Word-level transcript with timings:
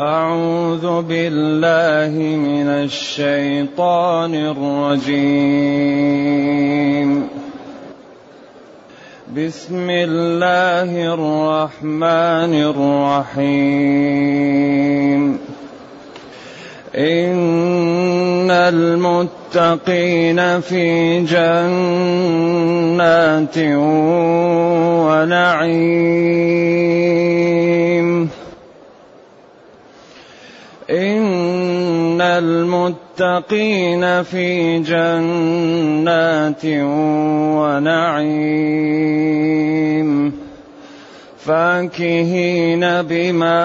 أعوذ 0.00 1.02
بالله 1.02 2.36
من 2.36 2.66
الشيطان 2.66 4.34
الرجيم. 4.34 5.10
بسم 9.36 9.90
الله 9.90 11.14
الرحمن 11.14 12.54
الرحيم. 13.34 15.38
إن 16.96 18.50
المتقين 18.50 20.60
في 20.60 21.20
جنات 21.20 23.58
ونعيم. 25.06 27.89
إن 30.90 32.20
المتقين 32.20 34.22
في 34.22 34.78
جنات 34.78 36.64
ونعيم 37.60 40.32
فاكهين 41.38 43.02
بما 43.02 43.60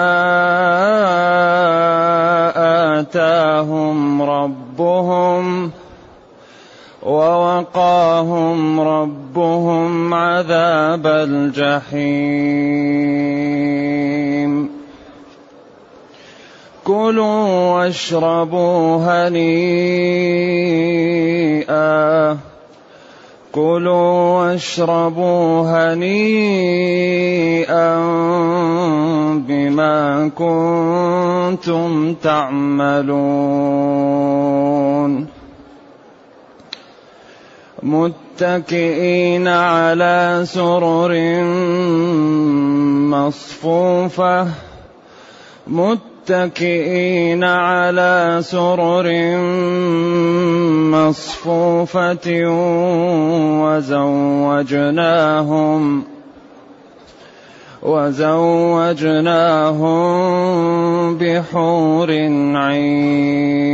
آتاهم 3.00 4.22
ربهم 4.22 5.70
ووقاهم 7.02 8.80
ربهم 8.80 10.14
عذاب 10.14 11.06
الجحيم 11.06 12.76
كلوا 16.86 17.74
واشربوا 17.74 18.96
هنيئا. 19.02 19.58
كلوا 23.52 24.38
واشربوا 24.38 25.62
هنيئا 25.66 26.36
بما 29.48 30.30
كنتم 30.36 32.14
تعملون. 32.14 33.06
متكئين 37.82 39.48
على 39.48 40.42
سرر 40.44 41.42
مصفوفة. 43.10 44.48
متكئين 45.66 46.15
على 47.44 48.38
سرر 48.40 49.36
مصفوفة 50.90 52.28
وزوجناهم 54.56 55.36
وزوجناهم 57.82 58.78
بحور 61.18 62.10
عين 62.56 63.66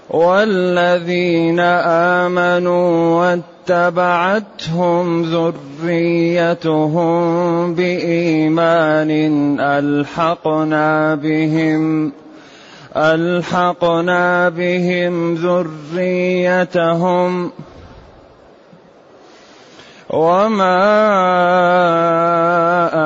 والذين 0.10 1.60
آمنوا 2.20 3.20
واتبعتهم 3.70 5.24
ذريتهم 5.84 7.14
بإيمان 7.76 9.12
ألحقنا 9.60 11.16
بهم 11.16 12.12
ألحقنا 12.96 14.50
بهم 14.50 15.36
ذريتهم. 15.96 17.52
وما 20.10 20.80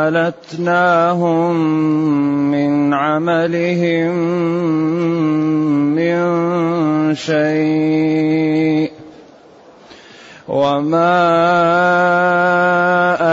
ألتناهم 0.07 1.55
من 2.51 2.93
عملهم 2.93 4.15
من 5.97 6.21
شيء 7.15 9.00
وما 10.51 11.15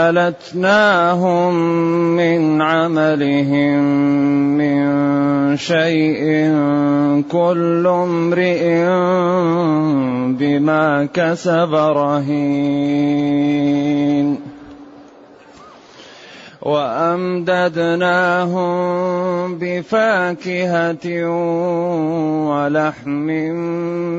ألتناهم 0.09 1.53
من 2.15 2.61
عملهم 2.61 3.83
من 4.57 4.79
شيء 5.57 6.23
كل 7.31 7.87
امرئ 7.87 8.85
بما 10.39 11.07
كسب 11.13 11.75
رهين 11.75 13.29
وأمددناهم 16.61 17.49
بفاكهة 19.59 21.05
ولحم 22.49 23.27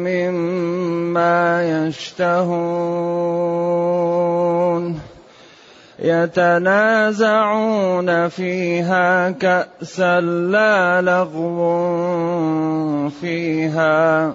مما 0.09 1.39
يشتهون. 1.87 3.21
يتنازعون 6.03 7.29
فيها 8.29 9.31
كأسا 9.31 10.21
لا 10.21 11.03
لغو 11.03 11.89
فيها. 13.09 14.35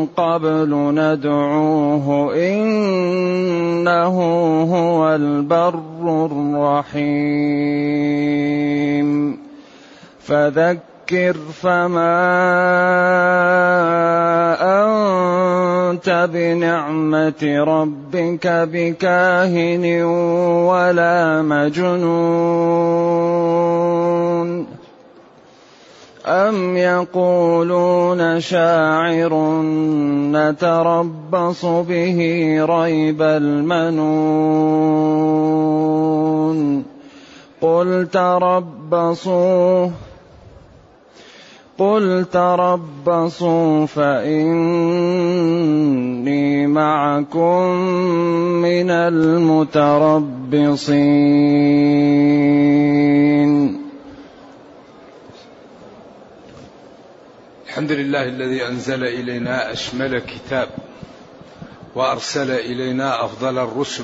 قبل 0.06 0.70
ندعوه. 0.70 2.36
إنه 2.36 4.16
هو 4.64 5.16
البر 5.16 6.26
الرحيم. 6.26 7.08
فذكر 10.20 10.97
فذكر 11.08 11.38
فما 11.64 12.20
أنت 14.60 16.30
بنعمة 16.34 17.64
ربك 17.68 18.48
بكاهن 18.48 20.04
ولا 20.68 21.42
مجنون. 21.42 22.28
أم 26.26 26.78
يقولون 26.78 28.40
شاعر 28.40 29.62
نتربص 30.32 31.66
به 31.66 32.20
ريب 32.70 33.22
المنون. 33.22 34.58
قل 37.62 38.08
تربصوا 38.12 39.90
قل 41.78 42.26
تربصوا 42.32 43.86
فإني 43.86 45.08
معكم 46.68 47.62
من 48.62 48.92
المتربصين 48.92 49.88
الحمد 57.68 57.92
لله 57.92 58.24
الذي 58.24 58.68
أنزل 58.68 59.04
إلينا 59.04 59.72
أشمل 59.72 60.20
كتاب 60.20 60.70
وأرسل 61.96 62.52
إلينا 62.52 63.26
أفضل 63.26 63.58
الرسل 63.58 64.04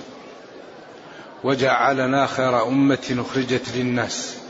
وجعلنا 1.43 2.25
خير 2.25 2.67
أمة 2.67 3.15
أخرجت 3.19 3.75
للناس 3.75 4.42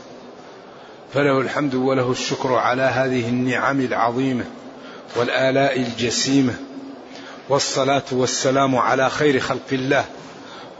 فله 1.14 1.40
الحمد 1.40 1.74
وله 1.74 2.10
الشكر 2.10 2.54
على 2.54 2.82
هذه 2.82 3.28
النعم 3.28 3.80
العظيمة 3.80 4.44
والآلاء 5.16 5.80
الجسيمة 5.80 6.54
والصلاة 7.48 8.02
والسلام 8.12 8.76
على 8.76 9.10
خير 9.10 9.40
خلق 9.40 9.72
الله 9.72 10.04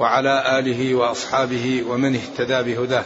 وعلى 0.01 0.59
آله 0.59 0.95
وأصحابه 0.95 1.85
ومن 1.89 2.15
اهتدى 2.17 2.63
بهداه. 2.63 3.05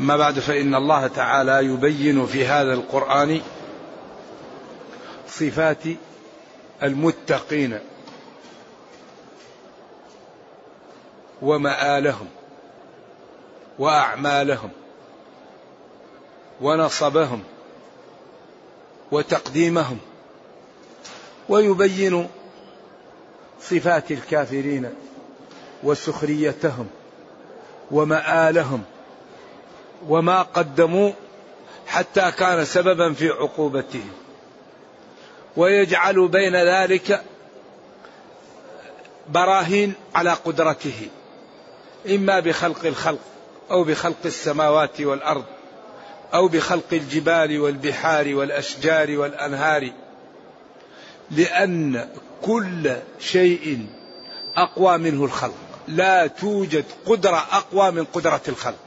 أما 0.00 0.16
بعد 0.16 0.38
فإن 0.38 0.74
الله 0.74 1.06
تعالى 1.06 1.66
يبين 1.66 2.26
في 2.26 2.46
هذا 2.46 2.74
القرآن 2.74 3.40
صفات 5.28 5.82
المتقين 6.82 7.78
ومآلهم 11.42 12.28
وأعمالهم. 13.78 14.70
ونصبهم 16.62 17.42
وتقديمهم 19.12 19.98
ويبين 21.48 22.28
صفات 23.60 24.10
الكافرين 24.10 24.94
وسخريتهم 25.82 26.86
ومآلهم 27.90 28.82
وما 30.08 30.42
قدموا 30.42 31.12
حتى 31.86 32.30
كان 32.30 32.64
سببا 32.64 33.12
في 33.12 33.28
عقوبتهم. 33.28 34.12
ويجعل 35.56 36.28
بين 36.28 36.56
ذلك 36.56 37.22
براهين 39.28 39.94
على 40.14 40.32
قدرته 40.32 41.08
إما 42.10 42.40
بخلق 42.40 42.84
الخلق 42.84 43.18
أو 43.70 43.84
بخلق 43.84 44.16
السماوات 44.24 45.00
والأرض. 45.00 45.44
أو 46.34 46.48
بخلق 46.48 46.92
الجبال 46.92 47.60
والبحار 47.60 48.34
والأشجار 48.34 49.18
والأنهار 49.18 49.92
لأن 51.30 52.08
كل 52.42 52.96
شيء 53.18 53.86
أقوى 54.56 54.98
منه 54.98 55.24
الخلق. 55.24 55.54
لا 55.88 56.26
توجد 56.26 56.84
قدرة 57.06 57.36
أقوى 57.36 57.90
من 57.90 58.04
قدرة 58.04 58.40
الخلق. 58.48 58.78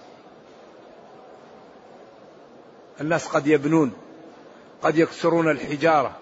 الناس 3.02 3.28
قد 3.28 3.48
يبنون 3.48 3.94
قد 4.82 4.98
يكسرون 4.98 5.52
الحجارة 5.52 6.16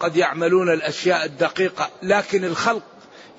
قد 0.00 0.16
يعملون 0.16 0.72
الأشياء 0.72 1.24
الدقيقة 1.24 1.90
لكن 2.02 2.44
الخلق 2.44 2.82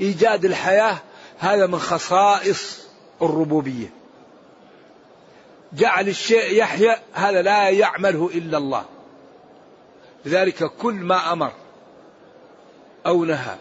إيجاد 0.02 0.46
الحياة 0.46 0.98
هذا 1.38 1.68
من 1.68 1.80
خصائص 1.80 2.88
الربوبية. 3.22 3.98
جعل 5.74 6.08
الشيء 6.08 6.54
يحيا 6.54 7.00
هذا 7.14 7.42
لا 7.42 7.70
يعمله 7.70 8.30
إلا 8.34 8.58
الله 8.58 8.86
لذلك 10.26 10.64
كل 10.64 10.94
ما 10.94 11.34
أمر 11.34 11.52
أو 13.06 13.26
نهى 13.26 13.56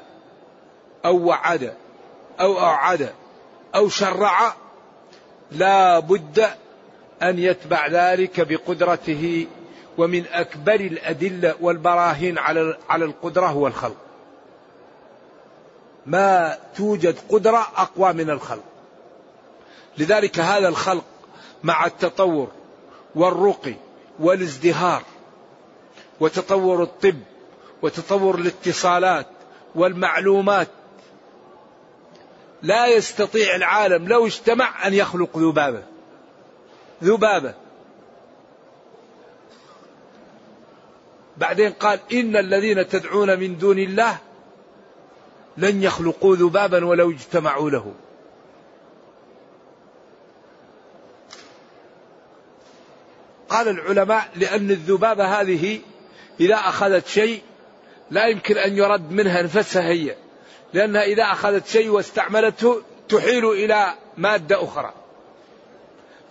أو 1.04 1.16
وعد 1.26 1.74
أو 2.40 2.58
اوعد 2.58 3.12
أو 3.74 3.88
شرع 3.88 4.54
لا 5.52 5.98
بد 5.98 6.46
أن 7.22 7.38
يتبع 7.38 7.86
ذلك 7.86 8.40
بقدرته 8.40 9.46
ومن 9.98 10.24
أكبر 10.32 10.74
الأدلة 10.74 11.54
والبراهين 11.60 12.38
على 12.38 12.78
على 12.88 13.04
القدرة 13.04 13.46
هو 13.46 13.66
الخلق. 13.66 13.96
ما 16.06 16.58
توجد 16.76 17.16
قدرة 17.28 17.66
أقوى 17.76 18.12
من 18.12 18.30
الخلق. 18.30 18.64
لذلك 19.98 20.38
هذا 20.38 20.68
الخلق 20.68 21.04
مع 21.66 21.86
التطور 21.86 22.48
والرقي 23.14 23.74
والازدهار 24.20 25.02
وتطور 26.20 26.82
الطب 26.82 27.20
وتطور 27.82 28.34
الاتصالات 28.34 29.26
والمعلومات. 29.74 30.68
لا 32.62 32.86
يستطيع 32.86 33.56
العالم 33.56 34.08
لو 34.08 34.26
اجتمع 34.26 34.86
أن 34.86 34.94
يخلق 34.94 35.38
ذبابة 35.38 35.82
ذبابة 37.02 37.54
بعدين 41.36 41.72
قال 41.72 42.00
إن 42.12 42.36
الذين 42.36 42.88
تدعون 42.88 43.40
من 43.40 43.58
دون 43.58 43.78
الله 43.78 44.18
لن 45.56 45.82
يخلقوا 45.82 46.36
ذبابا 46.36 46.84
ولو 46.84 47.10
اجتمعوا 47.10 47.70
له. 47.70 47.94
قال 53.48 53.68
العلماء 53.68 54.28
لأن 54.36 54.70
الذبابة 54.70 55.40
هذه 55.40 55.80
إذا 56.40 56.54
أخذت 56.54 57.06
شيء 57.06 57.42
لا 58.10 58.26
يمكن 58.26 58.58
أن 58.58 58.76
يرد 58.76 59.10
منها 59.10 59.42
نفسها 59.42 59.88
هي 59.88 60.16
لأنها 60.72 61.02
إذا 61.02 61.22
أخذت 61.22 61.66
شيء 61.66 61.88
واستعملته 61.88 62.82
تحيل 63.08 63.44
إلى 63.44 63.94
مادة 64.16 64.64
أخرى. 64.64 64.92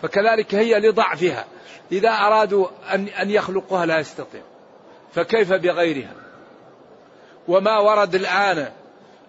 فكذلك 0.02 0.56
هي 0.56 0.80
لضعفها. 0.80 1.46
إذا 1.92 2.10
أرادوا 2.10 2.68
أن 2.94 3.08
أن 3.08 3.32
يخلقوها 3.32 3.86
لا 3.86 4.00
يستطيع 4.00 4.42
فكيف 5.14 5.54
بغيرها؟ 5.54 6.14
وما 7.48 7.80
ورد 7.80 8.16
الآن 8.16 8.72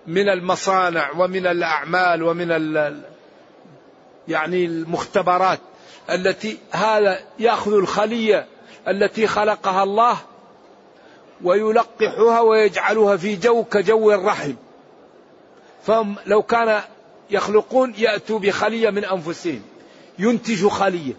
من 0.07 0.29
المصانع 0.29 1.11
ومن 1.11 1.47
الأعمال 1.47 2.23
ومن 2.23 2.51
يعني 4.29 4.65
المختبرات 4.65 5.61
التي 6.11 6.59
هذا 6.71 7.21
يأخذ 7.39 7.73
الخلية 7.73 8.47
التي 8.89 9.27
خلقها 9.27 9.83
الله 9.83 10.19
ويلقحها 11.45 12.41
ويجعلها 12.41 13.17
في 13.17 13.37
جو 13.37 13.65
كجو 13.65 14.13
الرحم. 14.13 14.55
فهم 15.83 16.17
لو 16.27 16.43
كان 16.43 16.83
يخلقون 17.31 17.95
يأتوا 17.99 18.39
بخلية 18.39 18.91
من 18.91 19.05
أنفسهم. 19.05 19.63
ينتج 20.19 20.67
خلية. 20.67 21.13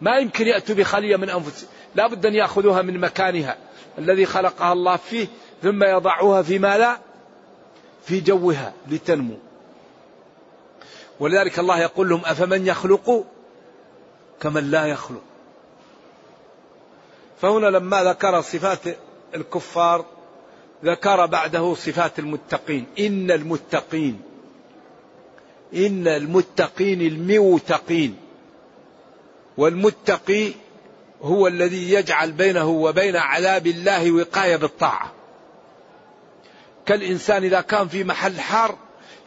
ما 0.00 0.16
يمكن 0.16 0.46
يأتوا 0.46 0.74
بخلية 0.74 1.16
من 1.16 1.30
أنفسهم. 1.30 1.68
لا 1.94 2.06
بد 2.06 2.26
أن 2.26 2.34
يأخذوها 2.34 2.82
من 2.82 3.00
مكانها. 3.00 3.56
الذي 3.98 4.26
خلقها 4.26 4.72
الله 4.72 4.96
فيه 4.96 5.26
ثم 5.62 5.84
يضعوها 5.84 6.42
في 6.42 6.58
ماذا؟ 6.58 6.98
في 8.06 8.20
جوها 8.20 8.72
لتنمو. 8.88 9.38
ولذلك 11.20 11.58
الله 11.58 11.80
يقول 11.80 12.08
لهم 12.08 12.22
أفمن 12.24 12.66
يخلق 12.66 13.24
كمن 14.40 14.70
لا 14.70 14.86
يخلق. 14.86 15.22
فهنا 17.40 17.66
لما 17.66 18.04
ذكر 18.04 18.40
صفات 18.40 18.80
الكفار 19.34 20.04
ذكر 20.84 21.26
بعده 21.26 21.74
صفات 21.74 22.18
المتقين. 22.18 22.86
إن 22.98 23.30
المتقين 23.30 24.22
إن 25.74 26.08
المتقين 26.08 27.00
الموتقين. 27.00 28.16
والمتقي 29.56 30.52
هو 31.22 31.46
الذي 31.46 31.92
يجعل 31.92 32.32
بينه 32.32 32.68
وبين 32.68 33.16
عذاب 33.16 33.66
الله 33.66 34.12
وقاية 34.12 34.56
بالطاعة. 34.56 35.12
كالإنسان 36.86 37.44
إذا 37.44 37.60
كان 37.60 37.88
في 37.88 38.04
محل 38.04 38.40
حار 38.40 38.78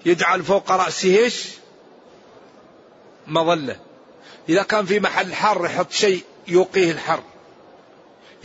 يجعل 0.05 0.43
فوق 0.43 0.71
رأسه 0.71 1.17
إيش؟ 1.17 1.57
مظلة. 3.27 3.75
إذا 4.49 4.63
كان 4.63 4.85
في 4.85 4.99
محل 4.99 5.33
حر 5.33 5.65
يحط 5.65 5.91
شيء 5.91 6.23
يوقيه 6.47 6.91
الحر. 6.91 7.19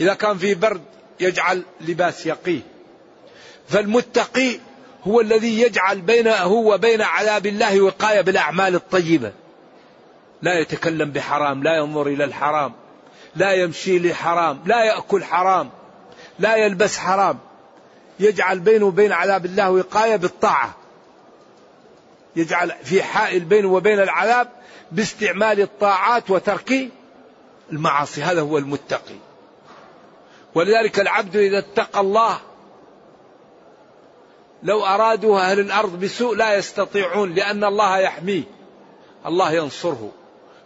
إذا 0.01 0.13
كان 0.13 0.37
في 0.37 0.55
برد 0.55 0.81
يجعل 1.19 1.63
لباس 1.81 2.25
يقيه. 2.25 2.61
فالمتقي 3.69 4.59
هو 5.03 5.21
الذي 5.21 5.61
يجعل 5.61 6.01
بينه 6.01 6.47
وبين 6.47 7.01
عذاب 7.01 7.45
الله 7.45 7.81
وقاية 7.81 8.21
بالأعمال 8.21 8.75
الطيبة. 8.75 9.31
لا 10.41 10.59
يتكلم 10.59 11.11
بحرام 11.11 11.63
لا 11.63 11.77
ينظر 11.77 12.07
إلى 12.07 12.23
الحرام 12.23 12.73
لا 13.35 13.53
يمشي 13.53 13.99
لحرام 13.99 14.59
لا 14.65 14.83
يأكل 14.83 15.23
حرام 15.23 15.69
لا 16.39 16.55
يلبس 16.55 16.97
حرام. 16.97 17.39
يجعل 18.19 18.59
بينه 18.59 18.85
وبين 18.85 19.11
عذاب 19.11 19.45
الله 19.45 19.71
وقاية 19.71 20.15
بالطاعة. 20.15 20.75
يجعل 22.35 22.71
في 22.83 23.03
حائل 23.03 23.39
بينه 23.39 23.67
وبين 23.67 23.99
العذاب 23.99 24.49
باستعمال 24.93 25.61
الطاعات 25.61 26.29
وترك 26.29 26.89
المعاصي. 27.71 28.23
هذا 28.23 28.41
هو 28.41 28.57
المتقي. 28.57 29.15
ولذلك 30.55 30.99
العبد 30.99 31.35
إذا 31.35 31.59
اتقى 31.59 31.99
الله 31.99 32.39
لو 34.63 34.85
أرادوا 34.85 35.39
أهل 35.39 35.59
الأرض 35.59 35.99
بسوء 35.99 36.35
لا 36.35 36.55
يستطيعون 36.55 37.33
لأن 37.33 37.63
الله 37.63 37.97
يحميه. 37.99 38.43
الله 39.25 39.51
ينصره. 39.51 40.11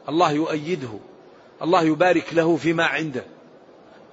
الله 0.09 0.31
يؤيده. 0.31 0.99
الله 1.61 1.83
يبارك 1.83 2.33
له 2.33 2.55
فيما 2.55 2.85
عنده. 2.85 3.23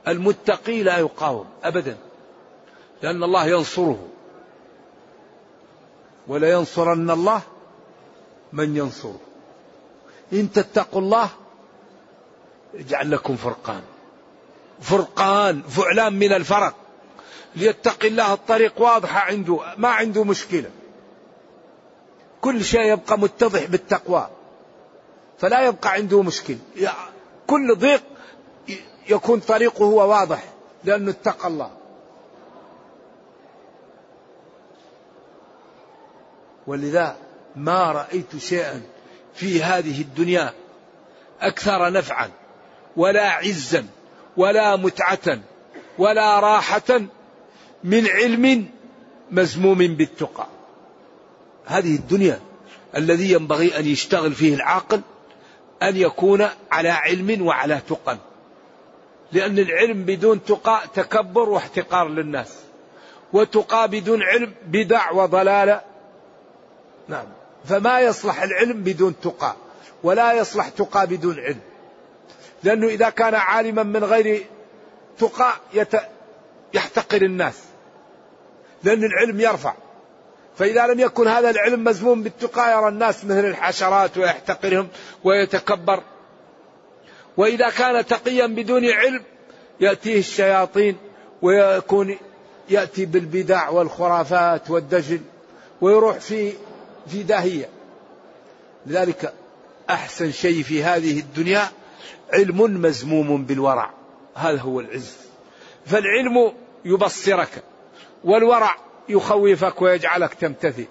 المتقي 0.08 0.82
لا 0.82 0.98
يقاوم 0.98 1.46
أبدا 1.64 1.96
لأن 3.02 3.22
الله 3.22 3.46
ينصره. 3.46 4.08
ولا 6.26 6.50
ينصرن 6.50 7.10
الله 7.10 7.42
من 8.52 8.76
ينصره. 8.76 9.20
إن 10.32 10.52
تتقوا 10.52 11.00
الله 11.00 11.28
يجعل 12.74 13.10
لكم 13.10 13.36
فرقان. 13.36 13.82
فرقان 14.80 15.62
فعلان 15.62 16.12
من 16.12 16.32
الفرق. 16.32 16.74
ليتقي 17.56 18.08
الله 18.08 18.32
الطريق 18.32 18.80
واضحة 18.80 19.20
عنده 19.20 19.60
ما 19.76 19.88
عنده 19.88 20.24
مشكلة. 20.24 20.70
كل 22.40 22.64
شيء 22.64 22.80
يبقى 22.92 23.18
متضح 23.18 23.64
بالتقوى. 23.64 24.28
فلا 25.38 25.60
يبقى 25.66 25.92
عنده 25.92 26.22
مشكلة 26.22 26.58
كل 27.46 27.76
ضيق 27.76 28.02
يكون 29.08 29.40
طريقه 29.40 29.84
هو 29.84 30.10
واضح 30.10 30.44
لأنه 30.84 31.10
اتقى 31.10 31.48
الله. 31.48 31.70
ولذا 36.66 37.16
ما 37.56 37.92
رأيت 37.92 38.36
شيئا 38.36 38.82
في 39.34 39.62
هذه 39.62 40.00
الدنيا 40.00 40.52
أكثر 41.40 41.92
نفعا 41.92 42.30
ولا 42.96 43.30
عزا 43.30 43.86
ولا 44.36 44.76
متعة 44.76 45.38
ولا 45.98 46.40
راحة 46.40 47.00
من 47.84 48.06
علم 48.08 48.68
مزموم 49.30 49.78
بالتقى. 49.78 50.46
هذه 51.66 51.94
الدنيا 51.96 52.40
الذي 52.96 53.32
ينبغي 53.32 53.78
أن 53.78 53.86
يشتغل 53.86 54.32
فيه 54.32 54.54
العاقل 54.54 55.00
أن 55.82 55.96
يكون 55.96 56.48
على 56.72 56.88
علم 56.88 57.46
وعلى 57.46 57.80
تقى. 57.88 58.18
لأن 59.32 59.58
العلم 59.58 60.04
بدون 60.04 60.44
تقى 60.44 60.80
تكبر 60.94 61.48
واحتقار 61.48 62.08
للناس 62.08 62.54
وتقى 63.32 63.88
بدون 63.88 64.22
علم 64.22 64.54
بدع 64.66 65.10
وضلالة 65.10 65.80
نعم. 67.08 67.26
فما 67.68 68.00
يصلح 68.00 68.42
العلم 68.42 68.82
بدون 68.82 69.14
تقى 69.22 69.56
ولا 70.02 70.32
يصلح 70.32 70.68
تقى 70.68 71.06
بدون 71.06 71.40
علم. 71.40 71.60
لأنه 72.62 72.86
إذا 72.86 73.10
كان 73.10 73.34
عالما 73.34 73.82
من 73.82 74.04
غير 74.04 74.46
تقى 75.18 75.52
يت... 75.74 75.94
يحتقر 76.74 77.22
الناس. 77.22 77.58
لأن 78.82 79.04
العلم 79.04 79.40
يرفع. 79.40 79.74
فإذا 80.56 80.86
لم 80.86 81.00
يكن 81.00 81.28
هذا 81.28 81.50
العلم 81.50 81.84
مزموم 81.84 82.22
بالتقى 82.22 82.78
يرى 82.78 82.88
الناس 82.88 83.24
مثل 83.24 83.44
الحشرات 83.44 84.18
ويحتقرهم 84.18 84.88
ويتكبر. 85.24 86.02
وإذا 87.36 87.70
كان 87.70 88.06
تقيا 88.06 88.46
بدون 88.46 88.84
علم 88.84 89.22
يأتيه 89.80 90.18
الشياطين 90.18 90.96
ويكون 91.42 92.18
يأتي 92.68 93.06
بالبدع 93.06 93.68
والخرافات 93.68 94.70
والدجل 94.70 95.20
ويروح 95.80 96.18
في 96.18 96.52
في 97.06 97.22
داهية 97.22 97.68
لذلك 98.86 99.34
أحسن 99.90 100.32
شيء 100.32 100.62
في 100.62 100.82
هذه 100.84 101.20
الدنيا 101.20 101.68
علم 102.32 102.82
مزموم 102.82 103.44
بالورع. 103.44 103.90
هذا 104.34 104.60
هو 104.60 104.80
العز. 104.80 105.16
فالعلم 105.86 106.52
يبصرك 106.84 107.62
والورع 108.24 108.76
يخوفك 109.08 109.82
ويجعلك 109.82 110.34
تمتثل. 110.34 110.86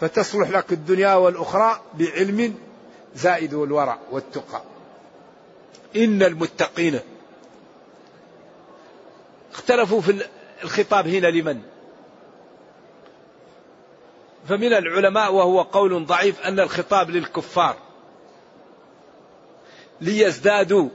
فتصلح 0.00 0.50
لك 0.50 0.72
الدنيا 0.72 1.14
والأخرى 1.14 1.80
بعلم 1.98 2.54
زائد 3.14 3.54
والورع 3.54 3.98
والتقى. 4.10 4.62
إن 5.96 6.22
المتقين 6.22 7.00
اختلفوا 9.52 10.00
في 10.00 10.26
الخطاب 10.64 11.08
هنا 11.08 11.26
لمن؟ 11.26 11.62
فمن 14.48 14.72
العلماء 14.72 15.32
وهو 15.32 15.62
قول 15.62 16.06
ضعيف 16.06 16.40
أن 16.40 16.60
الخطاب 16.60 17.10
للكفار 17.10 17.76
ليزدادوا 20.00 20.88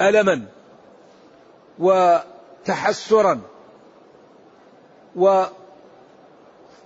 ألما 0.00 0.46
وتحسرا 1.78 3.40
و 5.16 5.44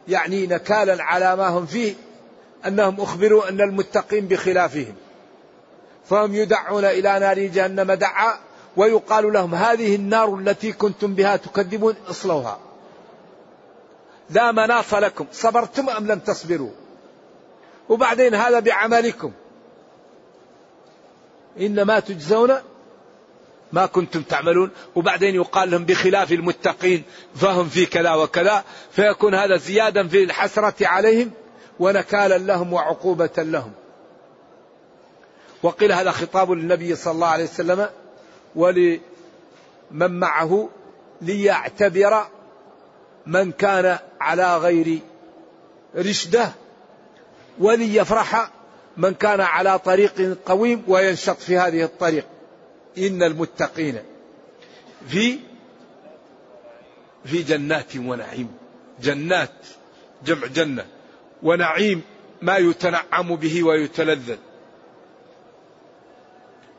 يعني 0.09 0.47
نكالا 0.47 1.05
على 1.05 1.37
ما 1.37 1.49
هم 1.49 1.67
فيه 1.67 1.95
أنهم 2.67 3.01
أخبروا 3.01 3.49
أن 3.49 3.61
المتقين 3.61 4.29
بخلافهم 4.29 4.95
فهم 6.05 6.35
يدعون 6.35 6.85
إلى 6.85 7.19
نار 7.19 7.39
جهنم 7.39 7.93
دعا 7.93 8.35
ويقال 8.77 9.33
لهم 9.33 9.55
هذه 9.55 9.95
النار 9.97 10.35
التي 10.35 10.73
كنتم 10.73 11.15
بها 11.15 11.37
تكذبون 11.37 11.95
اصلوها 12.11 12.59
لا 14.31 14.53
مناص 14.53 14.95
لكم. 14.95 15.27
صبرتم 15.33 15.91
أم 15.91 16.07
لم 16.07 16.19
تصبروا؟ 16.19 16.71
وبعدين 17.89 18.35
هذا 18.35 18.61
بعملكم. 18.61 19.33
إنما 21.61 22.01
تجزون 22.01 22.55
ما 23.73 23.87
كنتم 23.87 24.23
تعملون. 24.23 24.71
وبعدين 24.95 25.35
يقال 25.35 25.71
لهم 25.71 25.85
بخلاف 25.85 26.33
المتقين 26.33 27.03
فهم 27.35 27.69
في 27.69 27.87
كذا 27.87 28.15
وكذا 28.15 28.65
فيكون 28.91 29.35
هذا 29.35 29.57
زيادا 29.57 30.09
في 30.09 30.25
الحسرة 30.25 30.87
عليهم 30.87 31.31
ونكالا 31.81 32.39
لهم 32.39 32.73
وعقوبة 32.73 33.31
لهم. 33.39 33.73
وقيل 35.63 35.93
هذا 35.93 36.11
خطاب 36.11 36.51
للنبي 36.51 36.97
صلى 36.97 37.13
الله 37.13 37.27
عليه 37.27 37.45
وسلم 37.45 37.89
ولمن 38.55 39.01
معه 39.91 40.69
ليعتبر 41.21 42.27
من 43.27 43.53
كان 43.53 43.99
على 44.21 44.57
غير 44.57 44.99
رشده 45.97 46.53
وليفرح 47.59 48.51
من 48.97 49.15
كان 49.15 49.41
على 49.41 49.79
طريق 49.79 50.39
قويم 50.47 50.85
وينشط 50.89 51.39
في 51.39 51.59
هذه 51.59 51.85
الطريق. 51.85 52.27
إن 52.99 53.23
المتقين 53.23 53.99
في 55.09 55.39
في 57.25 57.43
جنات 57.43 57.97
ونعيم. 57.97 58.49
جنات 59.03 59.51
جمع 60.25 60.47
جنة. 60.47 60.87
ونعيم 61.43 62.03
ما 62.43 62.57
يتنعم 62.57 63.37
به 63.37 63.63
ويتلذذ. 63.63 64.37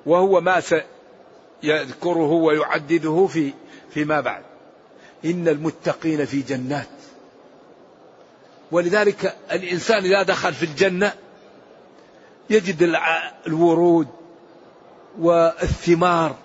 وهو 0.06 0.42
ما 0.42 0.60
سيذكره 0.60 2.32
ويعدده 2.32 3.28
في 3.28 3.54
فيما 3.90 4.22
بعد. 4.22 4.55
إن 5.26 5.48
المتقين 5.48 6.26
في 6.26 6.42
جنات. 6.42 6.88
ولذلك 8.72 9.36
الإنسان 9.52 10.04
إذا 10.04 10.24
دخل 10.24 10.54
في 10.54 10.66
الجنة 10.66 11.14
يجد 12.50 12.98
الورود 13.48 14.08
والثمار 15.20 16.36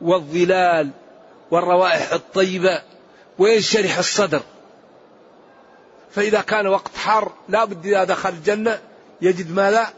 والظلال 0.00 0.90
والروائح 1.50 2.12
الطيبة 2.12 2.82
وينشرح 3.38 3.98
الصدر. 3.98 4.42
فإذا 6.10 6.40
كان 6.40 6.66
وقت 6.66 6.96
حر 6.96 7.32
لا 7.48 7.64
بد 7.64 7.86
إذا 7.86 8.04
دخل 8.04 8.28
الجنة 8.28 8.80
يجد 9.22 9.50
ماذا؟ 9.50 9.92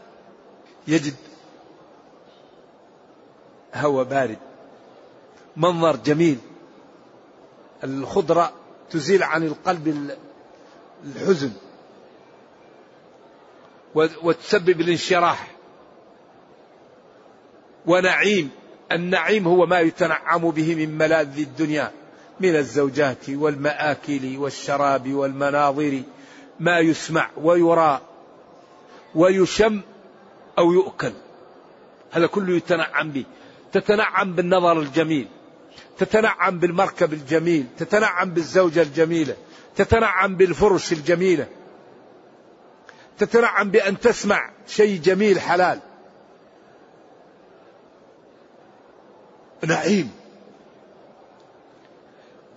يجد 0.87 1.15
هواء 3.75 4.03
بارد 4.03 4.37
منظر 5.57 5.95
جميل. 5.95 6.37
الخضرة 7.83 8.53
تزيل 8.89 9.23
عن 9.23 9.43
القلب 9.43 10.11
الحزن 11.05 11.51
وتسبب 13.95 14.81
الانشراح. 14.81 15.51
ونعيم 17.85 18.49
النعيم 18.91 19.47
هو 19.47 19.65
ما 19.65 19.79
يتنعم 19.79 20.51
به 20.51 20.75
من 20.75 20.97
ملاذ 20.97 21.39
الدنيا 21.39 21.91
من 22.39 22.55
الزوجات 22.55 23.29
والمآكل 23.29 24.37
والشراب 24.37 25.13
والمناظر 25.13 26.01
ما 26.59 26.79
يسمع 26.79 27.29
ويرى 27.37 28.01
ويشم 29.15 29.81
أو 30.57 30.71
يؤكل. 30.71 31.13
هذا 32.11 32.27
كله 32.27 32.55
يتنعم 32.55 33.11
به. 33.11 33.25
تتنعم 33.71 34.33
بالنظر 34.33 34.79
الجميل. 34.79 35.27
تتنعم 35.97 36.59
بالمركب 36.59 37.13
الجميل 37.13 37.65
تتنعم 37.77 38.29
بالزوجة 38.29 38.81
الجميلة 38.81 39.35
تتنعم 39.75 40.35
بالفرش 40.35 40.93
الجميلة 40.93 41.47
تتنعم 43.17 43.71
بأن 43.71 43.99
تسمع 43.99 44.49
شيء 44.67 45.01
جميل 45.01 45.39
حلال. 45.39 45.79
نعيم. 49.67 50.11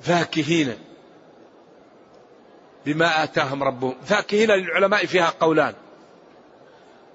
فاكهين. 0.01 0.79
بما 2.87 3.25
آتاهم 3.25 3.63
ربهم. 3.63 3.95
فاكهين 4.05 4.51
للعلماء 4.51 5.07
فيها 5.07 5.33
قولان. 5.41 5.75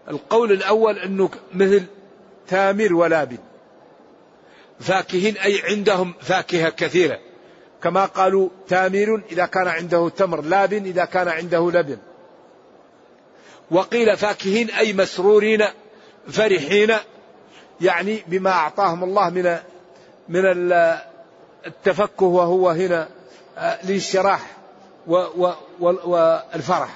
القول 0.08 0.51
الأول 0.51 1.00
أنه 1.00 1.29
مثل 1.53 1.84
تامر 2.48 2.93
ولابن 2.93 3.38
فاكهين 4.82 5.38
أي 5.38 5.62
عندهم 5.64 6.14
فاكهة 6.22 6.70
كثيرة. 6.70 7.20
كما 7.84 8.06
قالوا 8.06 8.50
تامر 8.68 9.22
إذا 9.32 9.46
كان 9.46 9.68
عنده 9.68 10.10
تمر 10.10 10.42
لابن 10.42 10.86
إذا 10.86 11.06
كان 11.06 11.28
عنده 11.28 11.72
لبن. 11.72 11.98
وقيل 13.72 14.18
فاكهين 14.18 14.70
أي 14.70 14.94
مسرورين 14.94 15.66
فرحين 16.30 16.96
يعني 17.82 18.24
بما 18.28 18.52
أعطاهم 18.52 19.04
الله 19.04 19.30
من 19.30 19.58
من 20.30 20.42
التفكه 21.66 22.26
وهو 22.26 22.70
هنا 22.70 23.08
آه، 23.58 23.80
الانشراح 23.84 24.58
والفرح 25.80 26.96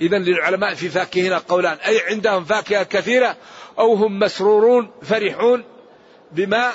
إذا 0.00 0.18
للعلماء 0.18 0.74
في 0.74 0.88
فاكهين 0.88 1.32
قولان. 1.32 1.76
أي 1.76 2.00
عندهم 2.00 2.44
فاكهة 2.44 2.82
كثيرة 2.82 3.36
أو 3.78 3.94
هم 3.94 4.18
مسرورون 4.18 4.90
فرحون 5.02 5.64
بما 6.32 6.70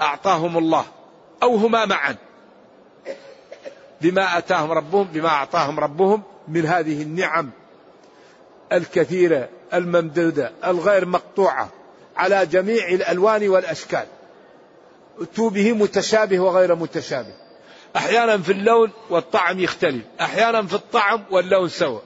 أعطاهم 0.00 0.58
الله. 0.58 0.84
أو 1.42 1.54
هما 1.54 1.84
معا. 1.84 2.16
بما 4.00 4.38
أتاهم 4.38 4.72
ربهم 4.72 5.04
بما 5.04 5.28
أعطاهم 5.28 5.80
ربهم 5.80 6.22
من 6.48 6.66
هذه 6.66 7.02
النعم 7.02 7.50
الكثيرة 8.72 9.48
الممدودة 9.74 10.52
الغير 10.64 11.06
مقطوعة 11.06 11.68
على 12.16 12.46
جميع 12.46 12.88
الألوان 12.88 13.48
والأشكال. 13.48 14.06
أتوا 15.20 15.50
به 15.50 15.72
متشابه 15.72 16.40
وغير 16.40 16.74
متشابه. 16.74 17.47
أحيانا 17.96 18.38
في 18.38 18.52
اللون 18.52 18.90
والطعم 19.10 19.60
يختلف. 19.60 20.04
أحيانا 20.20 20.62
في 20.62 20.74
الطعم 20.74 21.24
واللون 21.30 21.68
سوا 21.68 22.00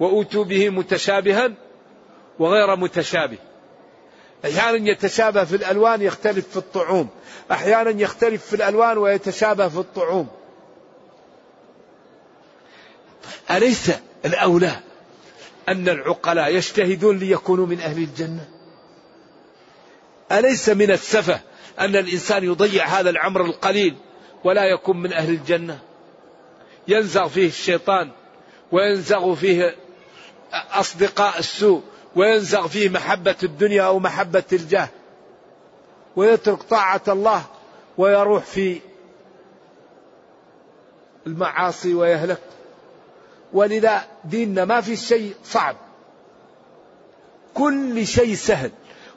وأوتوا 0.00 0.44
به 0.44 0.70
متشابها 0.70 1.52
وغير 2.38 2.76
متشابه. 2.76 3.38
أحيانا 4.44 4.90
يتشابه 4.90 5.44
في 5.44 5.56
الألوان 5.56 6.02
يختلف 6.02 6.48
في 6.48 6.56
الطعوم. 6.56 7.08
أحيانا 7.50 7.90
يختلف 7.90 8.46
في 8.46 8.56
الألوان 8.56 8.98
ويتشابه 8.98 9.68
في 9.68 9.78
الطعوم. 9.78 10.28
أليس 13.50 13.90
الأولى 14.24 14.80
أن 15.68 15.88
العقلاء 15.88 16.54
يجتهدون 16.54 17.18
ليكونوا 17.18 17.66
من 17.66 17.80
أهل 17.80 17.98
الجنة؟ 17.98 18.48
أليس 20.32 20.68
من 20.68 20.90
السفة 20.90 21.40
أن 21.80 21.96
الإنسان 21.96 22.44
يضيع 22.44 22.86
هذا 22.86 23.10
العمر 23.10 23.44
القليل 23.44 23.96
ولا 24.44 24.64
يكون 24.64 24.96
من 24.96 25.12
أهل 25.12 25.30
الجنة. 25.30 25.78
ينزغ 26.88 27.28
فيه 27.28 27.46
الشيطان 27.46 28.10
وينزغ 28.72 29.34
فيه 29.34 29.76
أصدقاء 30.52 31.38
السوء 31.38 31.82
وينزغ 32.16 32.68
فيه 32.68 32.88
محبة 32.88 33.36
الدنيا 33.42 33.82
أو 33.82 33.98
محبة 33.98 34.44
الجاه. 34.52 34.88
ويترك 36.16 36.62
طاعة 36.62 37.02
الله 37.08 37.42
ويروح 37.98 38.44
في 38.44 38.80
المعاصي 41.26 41.94
ويهلك. 41.94 42.40
ولذا 43.52 44.06
ديننا 44.24 44.64
ما 44.64 44.80
في 44.80 44.96
شيء 44.96 45.34
صعب. 45.44 45.76
كل 47.54 48.06
شيء 48.06 48.34
سهل. 48.34 48.70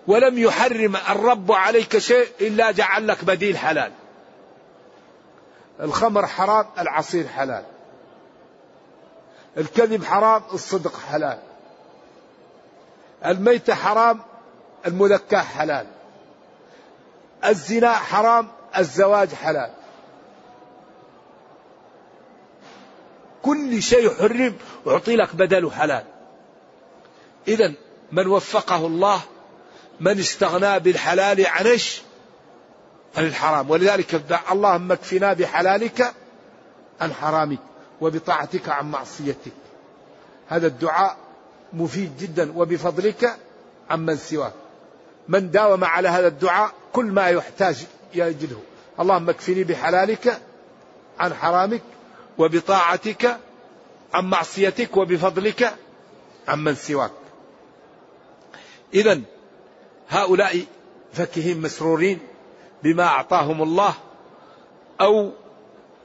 ولم 0.07 0.37
يحرم 0.37 0.95
الرب 0.95 1.51
عليك 1.51 1.97
شيء 1.97 2.27
إلا 2.41 2.71
جعل 2.71 3.07
لك 3.07 3.25
بديل 3.25 3.57
حلال. 3.57 3.91
الخمر 5.79 6.27
حرام 6.27 6.65
العصير 6.79 7.27
حلال. 7.27 7.63
الكذب 9.57 10.03
حرام 10.03 10.43
الصدق 10.53 10.99
حلال. 10.99 11.39
الميتة 13.25 13.73
حرام 13.73 14.19
المذكاة 14.87 15.41
حلال. 15.41 15.87
الزنا 17.45 17.93
حرام 17.93 18.47
الزواج 18.77 19.33
حلال. 19.33 19.71
كل 23.41 23.81
شيء 23.81 24.09
حرم 24.09 24.55
أعطي 24.87 25.15
لك 25.15 25.35
بدله 25.35 25.71
حلال. 25.71 26.03
إذا 27.47 27.73
من 28.11 28.27
وفقه 28.27 28.87
الله 28.87 29.21
من 30.01 30.19
استغنى 30.19 30.79
بالحلال 30.79 31.47
عن 31.47 31.67
إيش؟ 31.67 32.01
عن 33.17 33.25
الحرام 33.25 33.69
ولذلك 33.69 34.21
اللهم 34.51 34.91
اكفنا 34.91 35.33
بحلالك 35.33 36.13
عن 37.01 37.13
حرامك 37.13 37.59
وبطاعتك 38.01 38.69
عن 38.69 38.91
معصيتك. 38.91 39.51
هذا 40.47 40.67
الدعاء 40.67 41.17
مفيد 41.73 42.17
جدا 42.17 42.57
وبفضلك 42.57 43.37
عمن 43.89 44.17
سواك. 44.17 44.53
من 45.27 45.51
داوم 45.51 45.83
على 45.83 46.09
هذا 46.09 46.27
الدعاء 46.27 46.71
كل 46.93 47.05
ما 47.05 47.27
يحتاج 47.27 47.85
يجده. 48.13 48.57
اللهم 48.99 49.29
اكفني 49.29 49.63
بحلالك 49.63 50.41
عن 51.19 51.33
حرامك 51.33 51.81
وبطاعتك 52.37 53.37
عن 54.13 54.25
معصيتك 54.25 54.97
وبفضلك 54.97 55.75
عمن 56.47 56.75
سواك. 56.75 57.11
إذا 58.93 59.21
هؤلاء 60.11 60.65
فكهين 61.13 61.61
مسرورين 61.61 62.19
بما 62.83 63.03
أعطاهم 63.03 63.61
الله 63.61 63.93
أو 65.01 65.31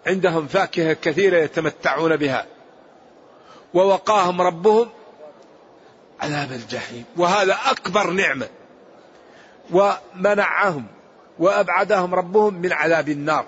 عندهم 0.07 0.47
فاكهة 0.47 0.93
كثيرة 0.93 1.37
يتمتعون 1.37 2.17
بها. 2.17 2.47
ووقاهم 3.75 4.43
ربهم 4.43 4.89
عذاب 6.21 6.53
الجحيم. 6.53 7.05
وهذا 7.17 7.57
أكبر 7.67 8.11
نعمة. 8.11 8.49
ومنعهم 9.73 10.87
وأبعدهم 11.39 12.15
ربهم 12.15 12.55
من 12.55 12.73
عذاب 12.73 13.09
النار. 13.09 13.47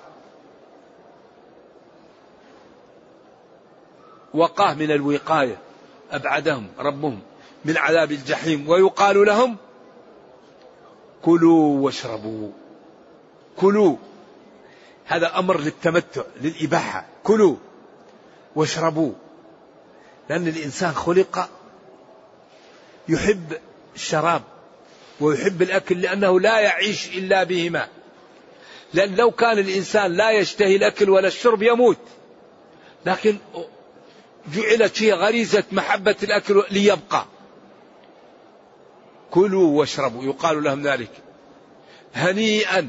وقاه 4.35 4.75
من 4.75 4.91
الوقاية. 4.91 5.59
أبعدهم 6.13 6.67
ربهم 6.79 7.21
من 7.65 7.77
عذاب 7.77 8.13
الجحيم. 8.13 8.69
ويقال 8.69 9.27
لهم 9.27 9.57
كلوا 11.23 11.79
واشربوا. 11.79 12.51
كلوا. 13.57 13.97
هذا 15.05 15.39
أمر 15.39 15.61
للتمتع 15.61 16.23
للإباحة. 16.41 17.07
كلوا 17.25 17.57
واشربوا. 18.57 19.13
لأن 20.31 20.49
الإنسان 20.49 20.93
خلق 20.93 21.49
يحب 23.09 23.53
الشراب 23.95 24.43
ويحب 25.21 25.63
الأكل 25.63 26.01
لأنه 26.01 26.41
لا 26.41 26.61
يعيش 26.61 27.09
إلا 27.09 27.45
بهما. 27.45 27.89
لأن 28.95 29.17
لو 29.17 29.31
كان 29.31 29.59
الإنسان 29.59 30.13
لا 30.13 30.31
يشتهي 30.31 30.77
الأكل 30.77 31.11
ولا 31.11 31.29
الشرب 31.29 31.63
يموت. 31.63 31.99
لكن 33.07 33.39
جعلت 34.55 34.97
فيه 34.97 35.15
غريزة 35.15 35.65
محبة 35.73 36.17
الأكل 36.23 36.65
ليبقى. 36.71 37.27
كلوا 39.31 39.79
واشربوا. 39.79 40.25
يقال 40.25 40.63
لهم 40.63 40.83
ذلك. 40.83 41.11
هنيئا. 42.15 42.89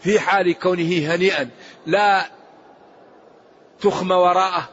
في 0.00 0.20
حال 0.20 0.58
كونه 0.58 1.14
هنيئا. 1.14 1.50
لا 1.86 2.24
تخم 3.80 4.10
وراءه 4.10 4.68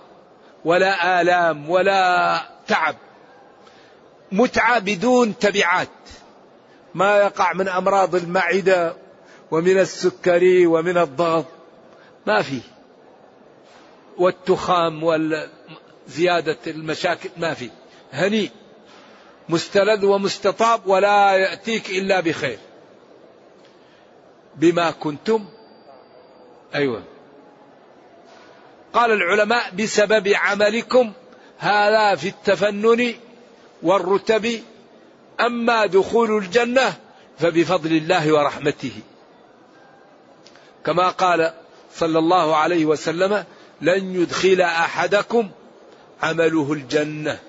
ولا 0.66 1.22
آلام 1.22 1.70
ولا 1.70 2.42
تعب. 2.68 2.96
متعة 4.32 4.80
بدون 4.80 5.38
تبعات. 5.38 5.90
ما 6.94 7.18
يقع 7.18 7.54
من 7.54 7.68
أمراض 7.68 8.16
المعدة 8.16 8.96
ومن 9.52 9.80
السكري 9.80 10.66
ومن 10.66 10.98
الضغط. 10.98 11.46
ما 12.28 12.42
فيه 12.42 12.62
والتخام 14.18 15.04
وال 15.04 15.50
زيادة 16.08 16.58
المشاكل 16.68 17.30
ما 17.38 17.54
في. 17.54 17.70
هني 18.14 18.52
مستلذ 19.52 20.06
ومستطاب 20.06 20.88
ولا 20.88 21.32
يأتيك 21.32 21.90
إلا 21.90 22.20
بخير. 22.20 22.58
بما 24.56 24.92
كنتم 24.92 25.46
أيوة. 26.76 27.04
قال 28.94 29.12
العلماء 29.12 29.76
بسبب 29.76 30.28
عملكم 30.28 31.14
هذا 31.58 32.16
في 32.16 32.28
التفنن 32.28 33.14
والرتب 33.84 34.62
أما 35.40 35.86
دخول 35.86 36.38
الجنة 36.38 36.94
فبفضل 37.40 37.92
الله 37.92 38.34
ورحمته. 38.34 38.94
كما 40.86 41.10
قال 41.10 41.54
صلى 41.96 42.20
الله 42.20 42.56
عليه 42.56 42.86
وسلم 42.86 43.44
لن 43.82 44.16
يدخل 44.16 44.62
أحدكم 44.62 45.50
عمله 46.24 46.74
الجنة. 46.74 47.40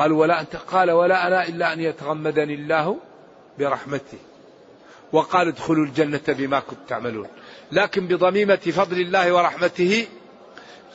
قال 0.00 0.12
ولا 0.12 0.40
انت 0.40 0.56
قال 0.56 0.90
ولا 0.90 1.26
أنا 1.26 1.48
إلا 1.48 1.72
أن 1.72 1.80
يتغمدني 1.80 2.54
الله 2.54 2.96
برحمته. 3.58 4.18
وقال 5.12 5.48
ادخلوا 5.48 5.84
الجنة 5.84 6.20
بما 6.28 6.60
كنتم 6.60 6.82
تعملون. 6.88 7.26
لكن 7.72 8.06
بضميمة 8.06 8.56
فضل 8.56 9.00
الله 9.00 9.32
ورحمته 9.32 10.06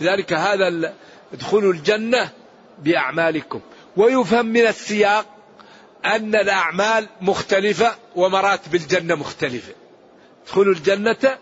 لذلك 0.01 0.33
هذا 0.33 0.93
ادخلوا 1.33 1.73
الجنة 1.73 2.29
بأعمالكم. 2.79 3.59
ويفهم 3.97 4.45
من 4.45 4.67
السياق 4.67 5.25
أن 6.05 6.35
الأعمال 6.35 7.07
مختلفة 7.21 7.95
ومراتب 8.15 8.75
الجنة 8.75 9.15
مختلفة. 9.15 9.73
ادخلوا 10.45 10.73
الجنة 10.73 11.37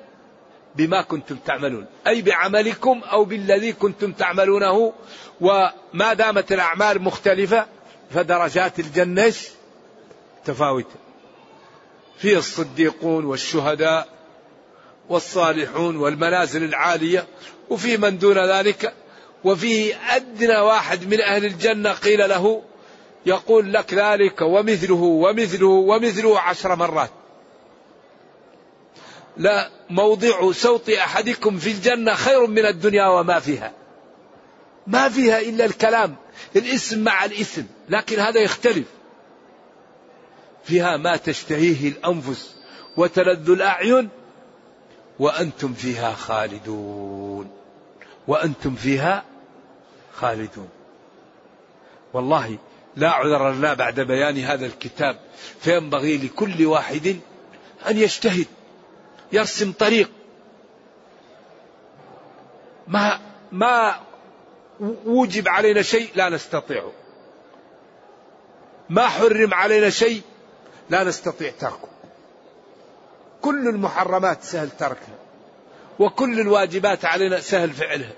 بما 0.76 1.02
كنتم 1.02 1.36
تعملون 1.36 1.86
أي 2.08 2.22
بعملكم 2.22 3.02
أو 3.12 3.26
بالذي 3.26 3.74
كنتم 3.74 4.12
تعملونه 4.12 4.94
وما 5.42 6.14
دامت 6.14 6.52
الأعمال 6.52 7.02
مختلفة 7.02 7.66
فدرجات 8.12 8.80
الجنة 8.80 9.34
تفاوتة 10.46 10.96
فيه 12.18 12.38
الصديقون 12.38 13.26
والشهداء 13.26 14.08
والصالحون 15.10 15.96
والمنازل 15.96 16.64
العالية 16.64 17.28
وفي 17.70 17.98
من 17.98 18.18
دون 18.18 18.50
ذلك 18.50 18.94
وفيه 19.44 19.96
أدنى 20.16 20.58
واحد 20.58 21.08
من 21.08 21.22
أهل 21.22 21.46
الجنة 21.46 21.92
قيل 21.92 22.30
له 22.30 22.64
يقول 23.26 23.74
لك 23.74 23.94
ذلك 23.94 24.42
ومثله 24.42 24.96
ومثله 24.96 25.68
ومثله 25.68 26.40
عشر 26.40 26.76
مرات. 26.76 27.12
لا 29.38 29.70
موضع 29.90 30.52
صوت 30.52 30.90
أحدكم 30.90 31.58
في 31.58 31.72
الجنة 31.72 32.14
خير 32.14 32.48
من 32.48 32.66
الدنيا 32.66 33.08
وما 33.08 33.40
فيها. 33.40 33.72
ما 34.88 35.10
فيها 35.10 35.40
إلا 35.40 35.66
الكلام 35.66 36.16
الاسم 36.56 37.04
مع 37.04 37.26
الاسم 37.26 37.66
لكن 37.90 38.20
هذا 38.20 38.42
يختلف. 38.42 38.88
فيها 40.64 40.98
ما 40.98 41.18
تشتهيه 41.18 41.90
الأنفس 41.90 42.56
وتلذ 42.98 43.50
الأعين 43.50 44.10
وأنتم 45.20 45.74
فيها 45.74 46.14
خالدون. 46.14 47.52
وأنتم 48.28 48.76
فيها 48.76 49.24
خالدون. 50.14 50.70
والله 52.14 52.58
لا 52.96 53.10
عذر 53.10 53.52
لنا 53.52 53.74
بعد 53.74 54.00
بيان 54.00 54.38
هذا 54.38 54.66
الكتاب 54.66 55.20
فينبغي 55.62 56.18
لكل 56.18 56.66
واحد 56.66 57.20
أن 57.90 57.98
يجتهد. 57.98 58.48
يرسم 59.34 59.72
طريق. 59.72 60.12
ما 62.88 63.20
ما 63.52 64.00
وجب 65.06 65.48
علينا 65.48 65.82
شيء 65.82 66.10
لا 66.16 66.30
نستطيعه. 66.30 66.92
ما 68.90 69.08
حرم 69.08 69.54
علينا 69.54 69.90
شيء 69.90 70.22
لا 70.90 71.04
نستطيع 71.04 71.52
تركه. 71.60 71.88
كل 73.42 73.68
المحرمات 73.68 74.44
سهل 74.44 74.70
تركها 74.70 75.18
وكل 76.00 76.40
الواجبات 76.40 77.06
علينا 77.06 77.40
سهل 77.40 77.70
فعلها. 77.70 78.14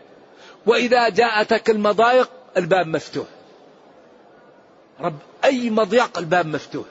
وإذا 0.65 1.09
جاءتك 1.09 1.69
المضايق 1.69 2.29
الباب 2.57 2.87
مفتوح. 2.87 3.27
رب 4.99 5.17
أي 5.43 5.69
مضيق 5.69 6.17
الباب 6.17 6.45
مفتوح. 6.45 6.85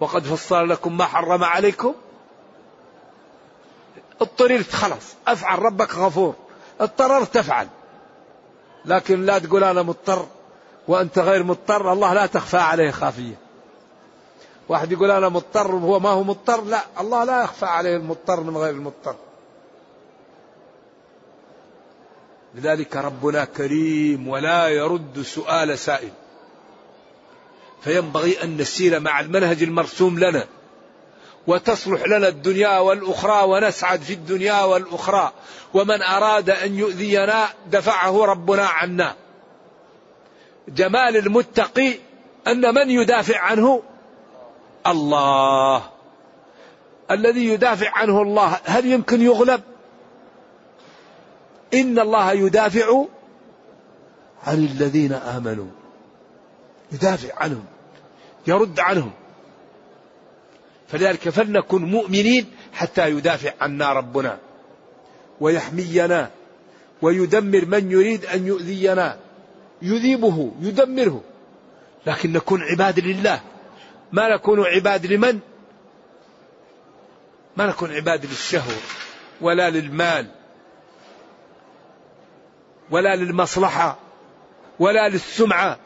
وقد 0.00 0.24
فصل 0.24 0.68
لكم 0.68 0.96
ما 0.96 1.04
حرم 1.04 1.44
عليكم 1.44 1.94
اضطررت 4.20 4.72
خلاص 4.72 5.14
أفعل 5.28 5.58
ربك 5.58 5.94
غفور. 5.94 6.34
اضطررت 6.80 7.34
تفعل. 7.34 7.68
لكن 8.84 9.26
لا 9.26 9.38
تقول 9.38 9.64
أنا 9.64 9.82
مضطر 9.82 10.26
وأنت 10.88 11.18
غير 11.18 11.42
مضطر 11.42 11.92
الله 11.92 12.14
لا 12.14 12.26
تخفى 12.26 12.56
عليه 12.56 12.90
خافية. 12.90 13.38
واحد 14.68 14.92
يقول 14.92 15.10
أنا 15.10 15.28
مضطر 15.28 15.74
وهو 15.74 16.00
ما 16.00 16.08
هو 16.08 16.22
مضطر 16.22 16.64
لا 16.64 16.84
الله 17.00 17.24
لا 17.24 17.42
يخفى 17.42 17.66
عليه 17.66 17.96
المضطر 17.96 18.40
من 18.40 18.56
غير 18.56 18.70
المضطر. 18.70 19.16
لذلك 22.54 22.96
ربنا 22.96 23.44
كريم 23.44 24.28
ولا 24.28 24.68
يرد 24.68 25.22
سؤال 25.22 25.78
سائل. 25.78 26.12
فينبغي 27.80 28.42
أن 28.42 28.56
نسير 28.56 29.00
مع 29.00 29.20
المنهج 29.20 29.62
المرسوم 29.62 30.18
لنا. 30.18 30.46
وتصلح 31.48 32.06
لنا 32.06 32.28
الدنيا 32.28 32.78
والأخرى 32.78 33.44
ونسعد 33.44 34.00
في 34.00 34.12
الدنيا 34.12 34.62
والأخرى. 34.62 35.32
ومن 35.74 36.02
أراد 36.02 36.50
أن 36.50 36.74
يؤذينا 36.74 37.48
دفعه 37.66 38.24
ربنا 38.24 38.66
عنا. 38.66 39.14
جمال 40.68 41.16
المتقي 41.16 41.94
أن 42.46 42.74
من 42.74 42.90
يدافع 42.90 43.38
عنه؟ 43.38 43.82
الله. 44.86 45.82
الذي 47.10 47.46
يدافع 47.46 47.90
عنه 47.90 48.22
الله 48.22 48.58
هل 48.64 48.86
يمكن 48.86 49.22
يغلب؟ 49.22 49.60
إن 51.74 51.98
الله 51.98 52.32
يدافع 52.32 53.04
عن 54.46 54.64
الذين 54.64 55.12
آمنوا. 55.12 55.70
يدافع 56.92 57.34
عنهم 57.36 57.64
يرد 58.46 58.80
عنهم. 58.80 59.12
فلذلك 60.88 61.28
فلنكن 61.28 61.84
مؤمنين 61.84 62.52
حتى 62.72 63.10
يدافع 63.10 63.52
عنا 63.60 63.92
ربنا 63.92 64.38
ويحمينا 65.40 66.30
ويدمر 67.02 67.64
من 67.64 67.90
يريد 67.90 68.24
أن 68.24 68.46
يؤذينا. 68.46 69.18
يذيبه 69.82 70.52
يدمره. 70.60 71.22
لكن 72.06 72.32
نكون 72.32 72.62
عباد 72.62 73.00
لله. 73.00 73.40
ما 74.12 74.34
نكون 74.34 74.64
عباد 74.66 75.06
لمن؟ 75.06 75.38
ما 77.56 77.66
نكون 77.66 77.92
عباد 77.92 78.26
للشهوة 78.26 78.76
ولا 79.40 79.70
للمال 79.70 80.26
ولا 82.90 83.16
للمصلحة 83.16 83.98
ولا 84.78 85.08
للسمعة. 85.08 85.78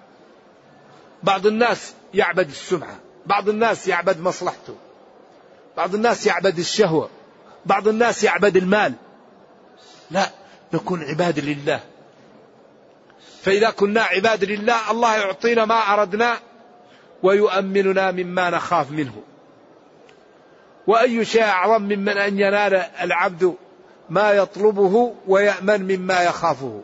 بعض 1.22 1.46
الناس 1.46 1.94
يعبد 2.14 2.48
السمعة 2.48 2.98
بعض 3.26 3.48
الناس 3.48 3.88
يعبد 3.88 4.20
مصلحته. 4.20 4.76
بعض 5.76 5.94
الناس 5.94 6.26
يعبد 6.26 6.58
الشهوة 6.58 7.08
بعض 7.66 7.88
الناس 7.88 8.24
يعبد 8.24 8.56
المال. 8.56 8.94
لا 10.10 10.30
نكون 10.72 11.02
عباد 11.02 11.38
لله. 11.38 11.80
فإذا 13.42 13.70
كنا 13.70 14.02
عباد 14.02 14.44
لله 14.44 14.90
الله 14.90 15.16
يعطينا 15.16 15.64
ما 15.64 15.94
أردنا 15.94 16.36
ويؤمننا 17.22 18.10
مما 18.10 18.50
نخاف 18.50 18.90
منه. 18.90 19.22
وأي 20.86 21.24
شيء 21.24 21.42
أعظم 21.42 21.82
ممن 21.82 22.18
أن 22.18 22.38
ينال 22.38 22.74
العبد 22.74 23.54
ما 24.10 24.30
يطلبه 24.30 25.14
ويأمن 25.26 25.96
مما 25.96 26.22
يخافه. 26.22 26.82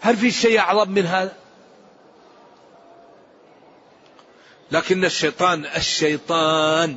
هل 0.00 0.16
في 0.16 0.30
شيء 0.30 0.58
أعظم 0.58 0.90
من 0.90 1.06
هذا؟ 1.06 1.32
لكن 4.70 5.04
الشيطان 5.04 5.64
الشيطان 5.76 6.96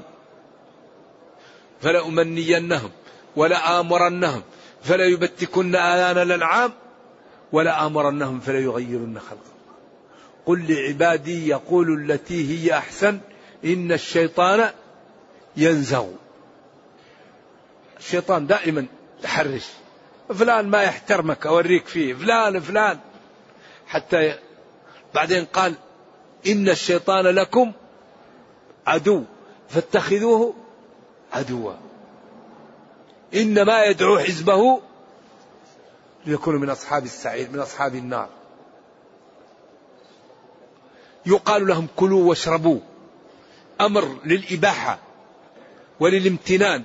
فلأمنينهم 1.81 2.91
ولآمرنهم 3.35 4.41
فلا 4.83 5.05
يبتكن 5.05 5.75
آذان 5.75 6.17
الأنعام 6.17 6.71
ولا 7.51 7.85
آمرنهم 7.85 8.39
فلا 8.39 8.59
يغيرن 8.59 9.19
خلق 9.19 9.31
الله. 9.31 9.75
قل 10.45 10.73
لعبادي 10.73 11.47
يقول 11.47 12.11
التي 12.11 12.49
هي 12.49 12.77
أحسن 12.77 13.19
إن 13.65 13.91
الشيطان 13.91 14.69
ينزغ. 15.57 16.07
الشيطان 17.99 18.47
دائما 18.47 18.85
يحرش. 19.23 19.65
فلان 20.29 20.69
ما 20.69 20.81
يحترمك 20.83 21.47
أوريك 21.47 21.85
فيه. 21.85 22.13
فلان 22.13 22.59
فلان. 22.59 22.99
حتى 23.87 24.37
بعدين 25.15 25.45
قال 25.45 25.73
إن 26.47 26.69
الشيطان 26.69 27.25
لكم 27.25 27.71
عدو 28.87 29.23
فاتخذوه 29.69 30.53
عدوا. 31.35 31.73
إنما 33.33 33.83
يدعو 33.83 34.19
حزبه 34.19 34.81
ليكونوا 36.25 36.59
من 36.59 36.69
أصحاب 36.69 37.05
السعير 37.05 37.49
من 37.49 37.59
أصحاب 37.59 37.95
النار. 37.95 38.29
يقال 41.25 41.67
لهم 41.67 41.87
كلوا 41.95 42.29
واشربوا. 42.29 42.79
أمر 43.81 44.17
للإباحة 44.25 44.99
وللامتنان. 45.99 46.83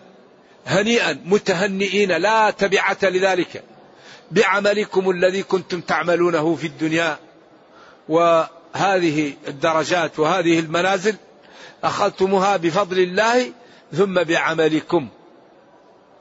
هنيئا 0.67 1.23
متهنئين 1.25 2.13
لا 2.13 2.51
تبعة 2.51 2.99
لذلك. 3.03 3.65
بعملكم 4.31 5.11
الذي 5.11 5.43
كنتم 5.43 5.81
تعملونه 5.81 6.55
في 6.55 6.67
الدنيا. 6.67 7.19
وهذه 8.09 9.35
الدرجات 9.49 10.19
وهذه 10.19 10.59
المنازل 10.59 11.17
أخذتموها 11.85 12.57
بفضل 12.57 12.99
الله 12.99 13.53
ثم 13.93 14.23
بعملكم. 14.23 15.09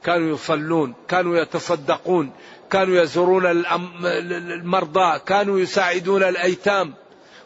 كانوا 0.04 0.34
يصلون 0.34 0.94
كانوا 1.08 1.36
يتصدقون 1.36 2.32
كانوا 2.70 3.02
يزورون 3.02 3.46
المرضى 3.46 5.18
كانوا 5.18 5.60
يساعدون 5.60 6.22
الأيتام 6.22 6.94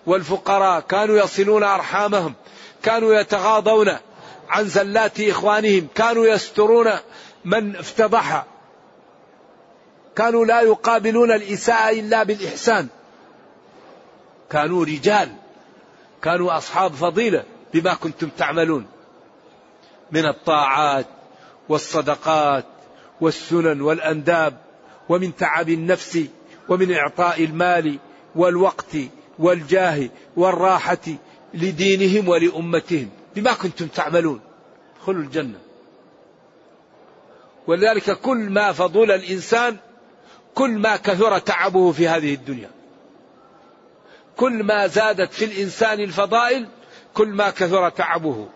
والفقراء 0.06 0.80
كانوا 0.80 1.18
يصلون 1.18 1.62
أرحامهم 1.62 2.34
كانوا 2.82 3.14
يتغاضون 3.14 3.96
عن 4.48 4.64
زلات 4.64 5.20
إخوانهم 5.20 5.88
كانوا 5.94 6.26
يسترون 6.26 6.90
من 7.44 7.76
افتضح. 7.76 8.44
كانوا 10.16 10.46
لا 10.46 10.60
يقابلون 10.60 11.32
الإساءة 11.32 11.90
إلا 11.90 12.22
بالإحسان. 12.22 12.88
كانوا 14.50 14.84
رجال 14.84 15.28
كانوا 16.22 16.56
أصحاب 16.56 16.92
فضيلة 16.92 17.44
بما 17.74 17.94
كنتم 17.94 18.28
تعملون. 18.28 18.86
من 20.14 20.26
الطاعات 20.26 21.06
والصدقات 21.68 22.64
والسنن 23.20 23.80
والأنداب 23.80 24.60
ومن 25.08 25.36
تعب 25.36 25.68
النفس 25.68 26.24
ومن 26.68 26.92
إعطاء 26.92 27.44
المال 27.44 27.98
والوقت 28.36 28.96
والجاه 29.38 30.08
والراحة 30.36 31.06
لدينهم 31.54 32.28
ولأمتهم 32.28 33.10
بما 33.36 33.52
كنتم 33.52 33.86
تعملون. 33.86 34.40
ادخلوا 34.96 35.22
الجنة. 35.22 35.58
ولذلك 37.66 38.20
كل 38.20 38.38
ما 38.38 38.72
فضل 38.72 39.10
الإنسان 39.10 39.76
كل 40.54 40.70
ما 40.70 40.96
كثر 40.96 41.38
تعبه 41.38 41.92
في 41.92 42.08
هذه 42.08 42.34
الدنيا. 42.34 42.70
كل 44.36 44.62
ما 44.62 44.86
زادت 44.86 45.32
في 45.32 45.44
الإنسان 45.44 46.00
الفضائل 46.00 46.66
كل 47.14 47.28
ما 47.28 47.50
كثر 47.50 47.88
تعبه. 47.88 48.48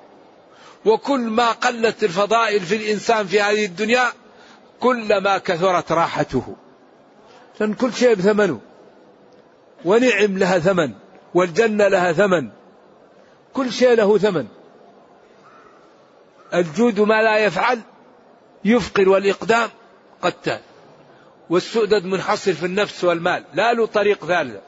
وكل 0.85 1.21
ما 1.21 1.51
قلت 1.53 2.05
الفضائل 2.05 2.61
في 2.61 2.77
الإنسان 2.77 3.27
في 3.27 3.41
هذه 3.41 3.65
الدنيا 3.65 4.13
كلما 4.81 5.39
كثرت 5.39 5.93
راحته. 5.93 6.57
لأن 7.61 7.75
كل 7.75 7.95
شيء 7.95 8.15
بثمنه. 8.15 8.61
ونعم 9.85 10.39
لها 10.39 10.59
ثمن. 10.59 10.95
والجنة 11.35 11.89
لها 11.89 12.13
ثمن. 12.13 12.51
كل 13.53 13.73
شيء 13.73 13.95
له 13.95 14.19
ثمن. 14.19 14.47
الجود 16.55 17.01
ما 17.01 17.23
لا 17.23 17.39
يفعل 17.39 17.81
يفقر 18.65 19.09
والإقدام 19.09 19.71
قتال. 20.23 20.61
والسؤدد 21.51 22.05
منحصر 22.05 22.53
في 22.53 22.67
النفس 22.67 23.05
والمال. 23.05 23.45
لا 23.55 23.73
له 23.73 23.87
طريق 23.87 24.25
ثالثة 24.25 24.61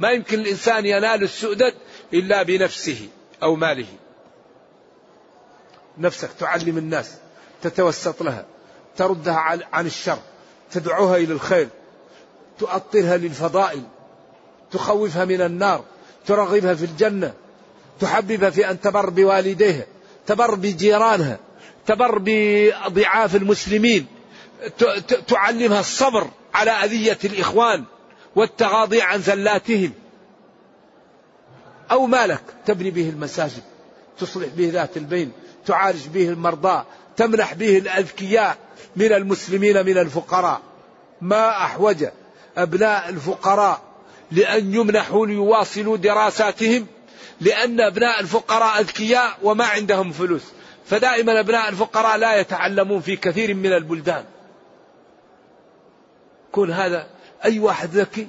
ما 0.00 0.10
يمكن 0.10 0.40
الإنسان 0.40 0.86
ينال 0.86 1.22
السؤدد 1.22 1.74
إلا 2.14 2.42
بنفسه 2.42 3.08
أو 3.42 3.56
ماله. 3.56 3.86
نفسك 5.98 6.30
تعلم 6.38 6.78
الناس 6.78 7.14
تتوسط 7.62 8.22
لها 8.22 8.44
تردها 8.96 9.60
عن 9.72 9.86
الشر 9.86 10.18
تدعوها 10.72 11.16
إلى 11.16 11.32
الخير 11.32 11.68
تؤطرها 12.58 13.16
للفضائل 13.16 13.82
تخوفها 14.72 15.24
من 15.24 15.40
النار 15.40 15.84
ترغبها 16.26 16.74
في 16.74 16.84
الجنة 16.84 17.32
تحببها 18.00 18.50
في 18.50 18.70
أن 18.70 18.80
تبر 18.80 19.10
بوالديها 19.10 19.86
تبر 20.26 20.54
بجيرانها 20.54 21.38
تبر 21.86 22.18
بضعاف 22.24 23.36
المسلمين 23.36 24.06
تعلمها 25.28 25.80
الصبر 25.80 26.26
على 26.54 26.70
أذية 26.70 27.18
الإخوان 27.24 27.84
والتغاضي 28.36 29.02
عن 29.02 29.22
زلاتهم. 29.22 29.92
أو 31.90 32.06
مالك 32.06 32.42
تبني 32.66 32.90
به 32.90 33.08
المساجد 33.08 33.62
تصلح 34.18 34.48
به 34.56 34.70
ذات 34.72 34.96
البين. 34.96 35.32
تعالج 35.66 36.08
به 36.08 36.28
المرضى 36.28 36.84
تمنح 37.16 37.54
به 37.54 37.78
الأذكياء 37.78 38.56
من 38.96 39.12
المسلمين 39.12 39.86
من 39.86 39.98
الفقراء. 39.98 40.60
ما 41.20 41.48
أحوج 41.48 42.04
أبناء 42.56 43.08
الفقراء 43.08 43.82
لأن 44.30 44.74
يمنحوا 44.74 45.26
ليواصلوا 45.26 45.96
دراساتهم 45.96 46.86
لأن 47.40 47.80
أبناء 47.80 48.20
الفقراء 48.20 48.80
أذكياء 48.80 49.38
وما 49.42 49.64
عندهم 49.64 50.12
فلوس. 50.12 50.42
فدائما 50.86 51.40
أبناء 51.40 51.68
الفقراء 51.68 52.16
لا 52.16 52.40
يتعلمون 52.40 53.00
في 53.00 53.16
كثير 53.16 53.54
من 53.54 53.72
البلدان. 53.72 54.24
كون 56.52 56.70
هذا 56.70 57.06
أي 57.44 57.58
واحد 57.58 57.90
ذكي 57.90 58.26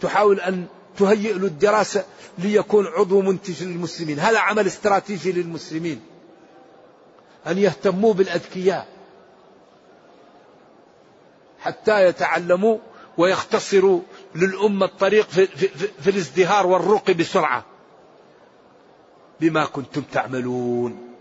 تحاول 0.00 0.40
أن 0.40 0.66
تهيئ 0.98 1.32
له 1.32 1.46
الدراسة 1.46 2.04
ليكون 2.38 2.86
عضو 2.86 3.20
منتج 3.22 3.62
للمسلمين. 3.62 4.18
هذا 4.18 4.38
عمل 4.38 4.66
استراتيجي 4.66 5.32
للمسلمين. 5.32 6.00
أن 7.46 7.58
يهتموا 7.58 8.14
بالأذكياء 8.14 8.86
حتى 11.60 12.04
يتعلموا 12.04 12.78
ويختصروا 13.18 14.00
للأمة 14.34 14.86
الطريق 14.86 15.28
في, 15.28 15.46
في, 15.46 15.68
في 16.00 16.10
الازدهار 16.10 16.66
والرقي 16.66 17.14
بسرعة. 17.14 17.64
بما 19.40 19.64
كنتم 19.64 20.02
تعملون. 20.02 21.14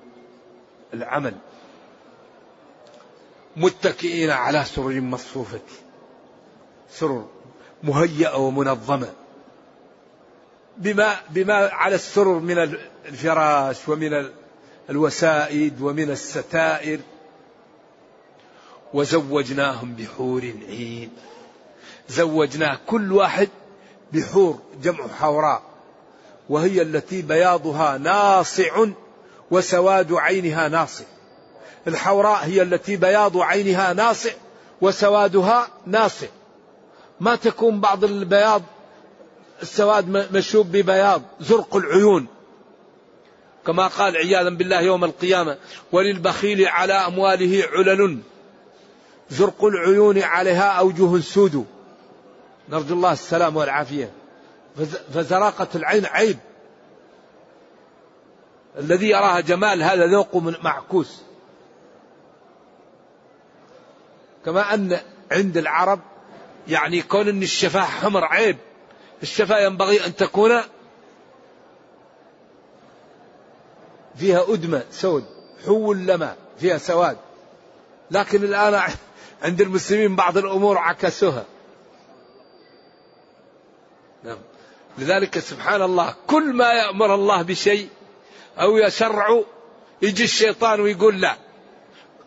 العمل. 0.93 1.35
متكئين 3.55 4.29
على 4.29 4.65
سرر 4.65 5.01
مصفوفة. 5.01 5.59
سرر 6.91 7.27
مهيئة 7.83 8.37
ومنظمة. 8.37 9.13
بما 10.77 11.15
بما 11.29 11.55
على 11.55 11.95
السرر 11.95 12.39
من 12.39 12.57
الفراش 13.05 13.89
ومن 13.89 14.29
الوسائد 14.89 15.81
ومن 15.81 16.11
الستائر 16.11 16.99
وزوجناهم 18.93 19.93
بحور 19.93 20.41
عين 20.69 21.09
زوجناه 22.09 22.79
كل 22.87 23.13
واحد 23.13 23.49
بحور 24.13 24.59
جمع 24.83 25.07
حوراء 25.07 25.61
وهي 26.49 26.81
التي 26.81 27.21
بياضها 27.21 27.97
ناصع 27.97 28.85
وسواد 29.51 30.13
عينها 30.13 30.67
ناصع. 30.67 31.05
الحوراء 31.87 32.45
هي 32.45 32.61
التي 32.61 32.95
بياض 32.95 33.37
عينها 33.37 33.93
ناصع 33.93 34.31
وسوادها 34.81 35.67
ناصع. 35.85 36.27
ما 37.19 37.35
تكون 37.35 37.79
بعض 37.79 38.03
البياض 38.03 38.61
السواد 39.61 40.07
مشوب 40.35 40.71
ببياض 40.71 41.21
زرق 41.39 41.75
العيون. 41.75 42.27
كما 43.65 43.87
قال 43.87 44.17
عياذا 44.17 44.49
بالله 44.49 44.81
يوم 44.81 45.03
القيامة 45.03 45.57
وللبخيل 45.91 46.67
على 46.67 46.93
أمواله 46.93 47.63
علل. 47.73 48.19
زرق 49.29 49.65
العيون 49.65 50.21
عليها 50.21 50.71
أوجه 50.71 51.21
سود. 51.21 51.65
نرجو 52.69 52.95
الله 52.95 53.11
السلام 53.11 53.55
والعافية. 53.55 54.11
فزراقة 55.13 55.67
العين 55.75 56.05
عيب. 56.05 56.37
الذي 58.77 59.09
يراها 59.09 59.39
جمال 59.39 59.83
هذا 59.83 60.07
ذوق 60.07 60.35
معكوس. 60.35 61.21
كما 64.45 64.73
أن 64.73 64.99
عند 65.31 65.57
العرب 65.57 65.99
يعني 66.67 67.01
كون 67.01 67.27
أن 67.27 67.43
الشفاه 67.43 67.83
حمر 67.83 68.23
عيب. 68.23 68.57
الشفاه 69.23 69.59
ينبغي 69.59 70.05
أن 70.05 70.15
تكون 70.15 70.61
فيها 74.19 74.53
أدمة 74.53 74.83
سود 74.91 75.25
حو 75.65 75.93
لما 75.93 76.35
فيها 76.59 76.77
سواد. 76.77 77.17
لكن 78.11 78.43
الآن 78.43 78.81
عند 79.43 79.61
المسلمين 79.61 80.15
بعض 80.15 80.37
الأمور 80.37 80.77
عكسوها. 80.77 81.45
نعم. 84.23 84.37
لذلك 84.97 85.39
سبحان 85.39 85.81
الله 85.81 86.15
كل 86.27 86.53
ما 86.53 86.73
يأمر 86.73 87.15
الله 87.15 87.41
بشيء 87.41 87.89
أو 88.59 88.77
يشرع 88.77 89.41
يجي 90.01 90.23
الشيطان 90.23 90.81
ويقول 90.81 91.21
لا. 91.21 91.37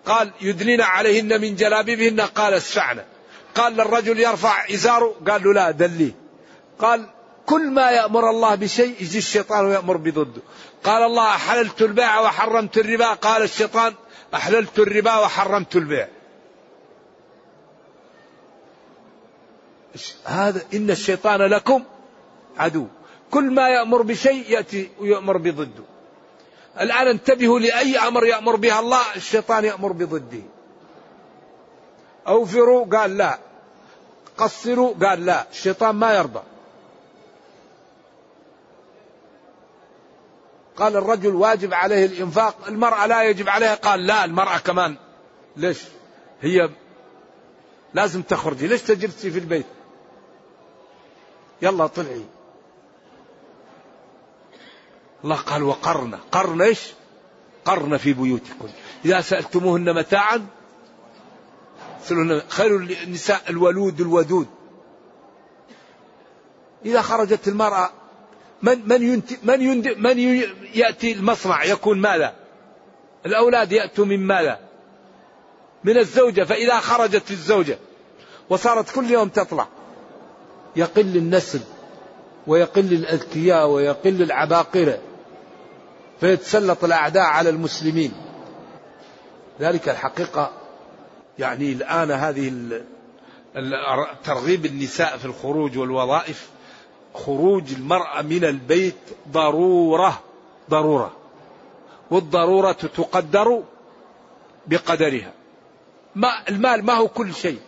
قال 0.07 0.33
يدنين 0.40 0.81
عليهن 0.81 1.40
من 1.40 1.57
جلابيبهن. 1.57 2.20
قال 2.20 2.55
اسفعنا 2.55 3.05
قال 3.55 3.72
للرجل 3.72 4.20
يرفع 4.20 4.64
إزاره. 4.70 5.14
قال 5.28 5.44
له 5.44 5.52
لا 5.52 5.70
دليه. 5.70 6.12
قال 6.78 7.07
كل 7.46 7.70
ما 7.70 7.90
يأمر 7.90 8.31
الله 8.31 8.55
بشيء 8.55 8.94
يجي 9.00 9.18
الشيطان 9.18 9.64
ويأمر 9.66 9.96
بضده. 9.96 10.42
قال 10.85 11.02
الله 11.02 11.28
أحللت 11.28 11.83
البيع 11.83 12.20
وحرمت 12.20 12.78
الربا. 12.78 13.12
قال 13.12 13.42
الشيطان 13.42 13.94
أحللت 14.35 14.78
الربا 14.78 15.16
وحرمت 15.16 15.76
البيع. 15.76 16.09
هذا 20.24 20.62
إن 20.74 20.90
الشيطان 20.90 21.40
لكم 21.40 21.85
عدو. 22.59 22.87
كل 23.31 23.50
ما 23.50 23.68
يأمر 23.68 24.02
بشيء 24.02 24.50
يأتي 24.50 24.90
ويأمر 25.00 25.37
بضده. 25.37 25.85
الآن 26.81 27.07
انتبهوا 27.07 27.59
لأي 27.61 27.98
أمر 27.98 28.26
يأمر 28.26 28.57
بها 28.57 28.81
الله 28.81 29.02
الشيطان 29.16 29.64
يأمر 29.64 29.92
بضده. 29.92 30.42
أوفروا 32.28 32.87
قال 32.87 33.16
لا. 33.16 33.38
قصروا 34.38 34.94
قال 35.02 35.26
لا. 35.26 35.46
الشيطان 35.50 35.94
ما 35.94 36.14
يرضى. 36.14 36.42
قال 40.77 40.97
الرجل 40.97 41.35
واجب 41.35 41.75
عليه 41.75 42.07
الإنفاق 42.07 42.57
المرأة 42.69 43.07
لا 43.07 43.23
يجب 43.23 43.49
عليها. 43.49 43.75
قال 43.75 44.07
لا 44.07 44.25
المرأة 44.25 44.59
كمان. 44.59 44.97
ليش؟ 45.57 45.83
هي 46.41 46.71
لازم 47.95 48.23
تخرجي. 48.23 48.67
ليش 48.67 48.83
تجلسي 48.83 49.31
في 49.31 49.39
البيت؟ 49.39 49.67
يلا 51.63 51.87
طلعي. 51.87 52.25
الله 55.25 55.37
قال 55.37 55.63
وقرن. 55.63 56.15
قرن 56.33 56.63
إيش؟ 56.63 56.93
قرن 57.65 57.97
في 57.97 58.13
بيوتكم. 58.13 58.69
إذا 59.05 59.21
سألتموهن 59.21 59.95
متاعا 59.95 60.47
خير 62.49 62.77
النساء 62.77 63.43
الولود 63.51 64.01
الودود. 64.01 64.47
إذا 66.85 67.03
خرجت 67.03 67.49
المرأة 67.49 67.91
من 68.62 68.88
من 68.88 69.03
ينت 69.03 69.44
من 69.44 69.61
يند 69.61 69.88
من 69.88 70.18
يأتي 70.75 71.12
المصنع 71.12 71.64
يكون 71.64 72.01
ماذا؟ 72.01 72.35
الأولاد 73.27 73.72
يأتوا 73.72 74.05
من 74.05 74.20
ماذا؟ 74.20 74.59
من 75.85 75.98
الزوجة 75.98 76.44
فإذا 76.44 76.81
خرجت 76.81 77.31
الزوجة 77.31 77.79
وصارت 78.51 78.94
كل 78.94 79.11
يوم 79.11 79.29
تطلع 79.29 79.68
يقل 80.77 81.16
النسل 81.16 81.61
ويقل 82.46 82.92
الأذكياء 82.92 83.68
ويقل 83.68 84.22
العباقرة 84.22 84.98
فيتسلط 86.20 86.85
الأعداء 86.85 87.25
على 87.25 87.51
المسلمين 87.51 88.12
ذلك 89.61 89.88
الحقيقة 89.88 90.53
يعني 91.38 91.72
الآن 91.72 92.11
هذه 92.11 92.53
ترغيب 94.25 94.66
النساء 94.66 95.16
في 95.16 95.25
الخروج 95.25 95.79
والوظائف 95.79 96.48
خروج 97.14 97.72
المرأة 97.72 98.22
من 98.22 98.44
البيت 98.44 98.96
ضرورة 99.29 100.20
ضرورة. 100.70 101.12
والضرورة 102.11 102.72
تقدر 102.72 103.62
بقدرها. 104.66 105.33
ما 106.14 106.48
المال 106.48 106.85
ما 106.85 106.92
هو 106.92 107.09
كل 107.09 107.35
شيء. 107.35 107.61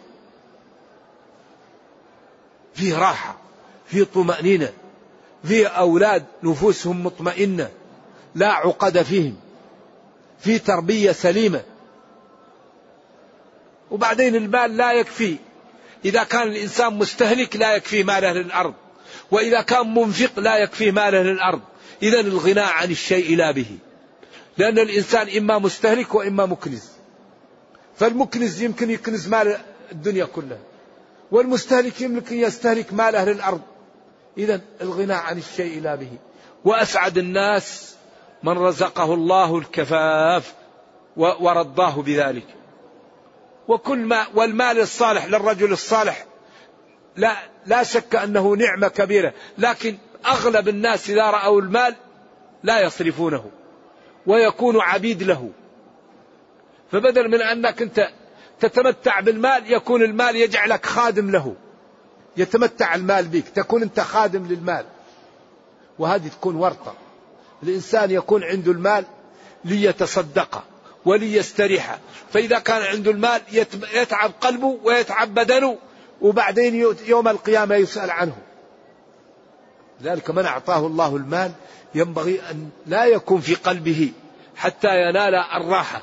فيه 2.75 2.99
راحة 2.99 3.37
فيه 3.87 4.05
طمأنينة 4.05 4.73
فيه 5.45 5.67
أولاد 5.67 6.25
نفوسهم 6.43 7.07
مطمئنة 7.07 7.71
لا 8.35 8.53
عقد 8.53 9.03
فيهم 9.03 9.37
في 10.39 10.59
تربية 10.59 11.13
سليمة. 11.13 11.63
وبعدين 13.91 14.35
المال 14.35 14.77
لا 14.77 14.93
يكفي. 14.93 15.37
إذا 16.05 16.25
كان 16.25 16.43
الإنسان 16.43 16.95
مستهلك 16.95 17.57
لا 17.57 17.77
يكفي 17.77 18.03
ماله 18.03 18.33
للأرض. 18.33 18.75
وإذا 19.35 19.63
كان 19.63 19.95
منفق 19.95 20.41
لا 20.41 20.57
يكفي 20.57 20.91
ماله 20.91 21.23
للأرض. 21.23 21.61
إذا 22.03 22.21
الغناء 22.21 22.73
عن 22.73 22.91
الشيء 22.91 23.37
لا 23.37 23.51
به. 23.51 23.79
لأن 24.59 24.79
الإنسان 24.79 25.37
إما 25.37 25.59
مستهلك 25.59 26.15
وإما 26.15 26.47
مكنز. 26.47 26.89
فالمكنز 27.97 28.63
يمكن 28.63 28.91
يكنز 28.91 29.29
مال 29.29 29.59
الدنيا 29.93 30.25
كلها. 30.25 30.59
والمستهلك 31.31 32.01
يمكن 32.01 32.37
يستهلك 32.37 32.93
ماله 32.93 33.25
للأرض. 33.25 33.61
إذا 34.39 34.61
الغناء 34.81 35.17
عن 35.17 35.39
الشيء 35.39 35.81
لا 35.81 35.95
به. 35.95 36.13
وأسعد 36.65 37.19
الناس 37.19 37.95
من 38.43 38.53
رزقه 38.53 39.15
الله 39.15 39.59
الكفاف 39.59 40.55
ورضاه 41.17 42.03
بذلك. 42.03 42.47
وكل 43.69 43.99
ما 43.99 44.27
والمال 44.35 44.81
الصالح 44.81 45.27
للرجل 45.27 45.73
الصالح 45.73 46.27
لا 47.17 47.37
لا 47.67 47.83
شك 47.83 48.17
أنه 48.17 48.57
نعمة 48.57 48.89
كبيرة. 48.89 49.33
لكن 49.59 49.97
أغلب 50.27 50.69
الناس 50.69 51.11
إذا 51.11 51.31
رأوا 51.31 51.61
المال 51.61 51.95
لا 52.63 52.81
يصرفونه 52.81 53.51
ويكون 54.27 54.81
عبيد 54.81 55.23
له. 55.23 55.51
فبدل 56.93 57.29
من 57.29 57.43
أنك 57.43 57.83
أنت 57.83 58.09
تتمتع 58.61 59.21
بالمال 59.21 59.73
يكون 59.73 60.03
المال 60.03 60.37
يجعلك 60.37 60.87
خادم 60.87 61.31
له. 61.31 61.55
يتمتع 62.37 62.95
المال 62.95 63.29
بك 63.29 63.49
تكون 63.49 63.83
أنت 63.83 64.01
خادم 64.01 64.47
للمال. 64.47 64.85
وهذه 65.99 66.29
تكون 66.29 66.57
ورطة. 66.57 66.95
الإنسان 67.63 68.11
يكون 68.11 68.45
عنده 68.45 68.73
المال 68.73 69.05
ليتصدق 69.65 70.65
وليستريح. 71.05 71.99
فإذا 72.33 72.59
كان 72.59 72.83
عنده 72.83 73.11
المال 73.11 73.41
يتعب 73.95 74.33
قلبه 74.41 74.79
ويتعب 74.85 75.35
بدنه. 75.35 75.79
وبعدين 76.25 76.95
يوم 77.07 77.29
القيامة 77.29 77.75
يسأل 77.75 78.11
عنه. 78.11 78.37
ذلك 80.03 80.31
من 80.31 80.45
أعطاه 80.45 80.87
الله 80.87 81.17
المال 81.17 81.53
ينبغي 81.95 82.41
أن 82.51 82.71
لا 82.87 83.05
يكون 83.05 83.41
في 83.41 83.55
قلبه 83.55 84.13
حتى 84.57 84.89
ينال 84.89 85.35
الراحة. 85.35 86.03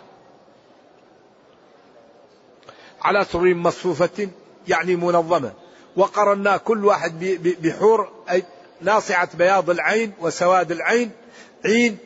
على 3.02 3.26
سرور 3.26 3.54
مصفوفة 3.54 4.30
يعني 4.68 4.96
منظمة. 4.96 5.54
وقرنا 5.96 6.58
كل 6.58 6.86
واحد 6.86 7.20
بحور 7.62 8.12
أي 8.32 8.44
ناصعة 8.82 9.38
بياض 9.38 9.70
العين 9.70 10.14
وسواد 10.20 10.72
العين 10.72 11.12
عين 11.66 11.98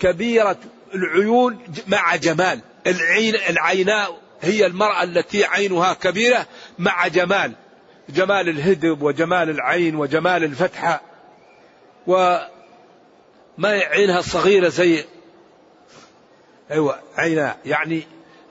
كبيرة 0.00 0.58
العيون 0.94 1.58
مع 1.86 2.16
جمال. 2.16 2.60
العين 2.86 3.34
العيناء 3.34 4.27
هي 4.40 4.66
المرأة 4.66 5.02
التي 5.02 5.44
عينها 5.44 5.94
كبيرة 5.94 6.46
مع 6.78 7.08
جمال 7.08 7.52
جمال 8.08 8.48
الهدب 8.48 9.02
وجمال 9.02 9.50
العين 9.50 9.96
وجمال 9.96 10.44
الفتحة. 10.44 11.00
وما 12.06 12.48
عينها 13.58 14.20
صغيرة 14.20 14.68
زي 14.68 15.04
أيوة 16.70 16.98
عينها 17.16 17.56
يعني 17.64 18.02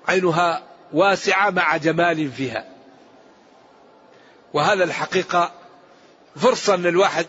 عينها 0.08 0.64
واسعة 0.94 1.50
مع 1.50 1.78
جمال 1.78 2.32
فيها. 2.32 2.66
وهذا 4.54 4.84
الحقيقة 4.84 5.52
فرصة 6.36 6.76
أن 6.76 6.86
الواحد 6.86 7.26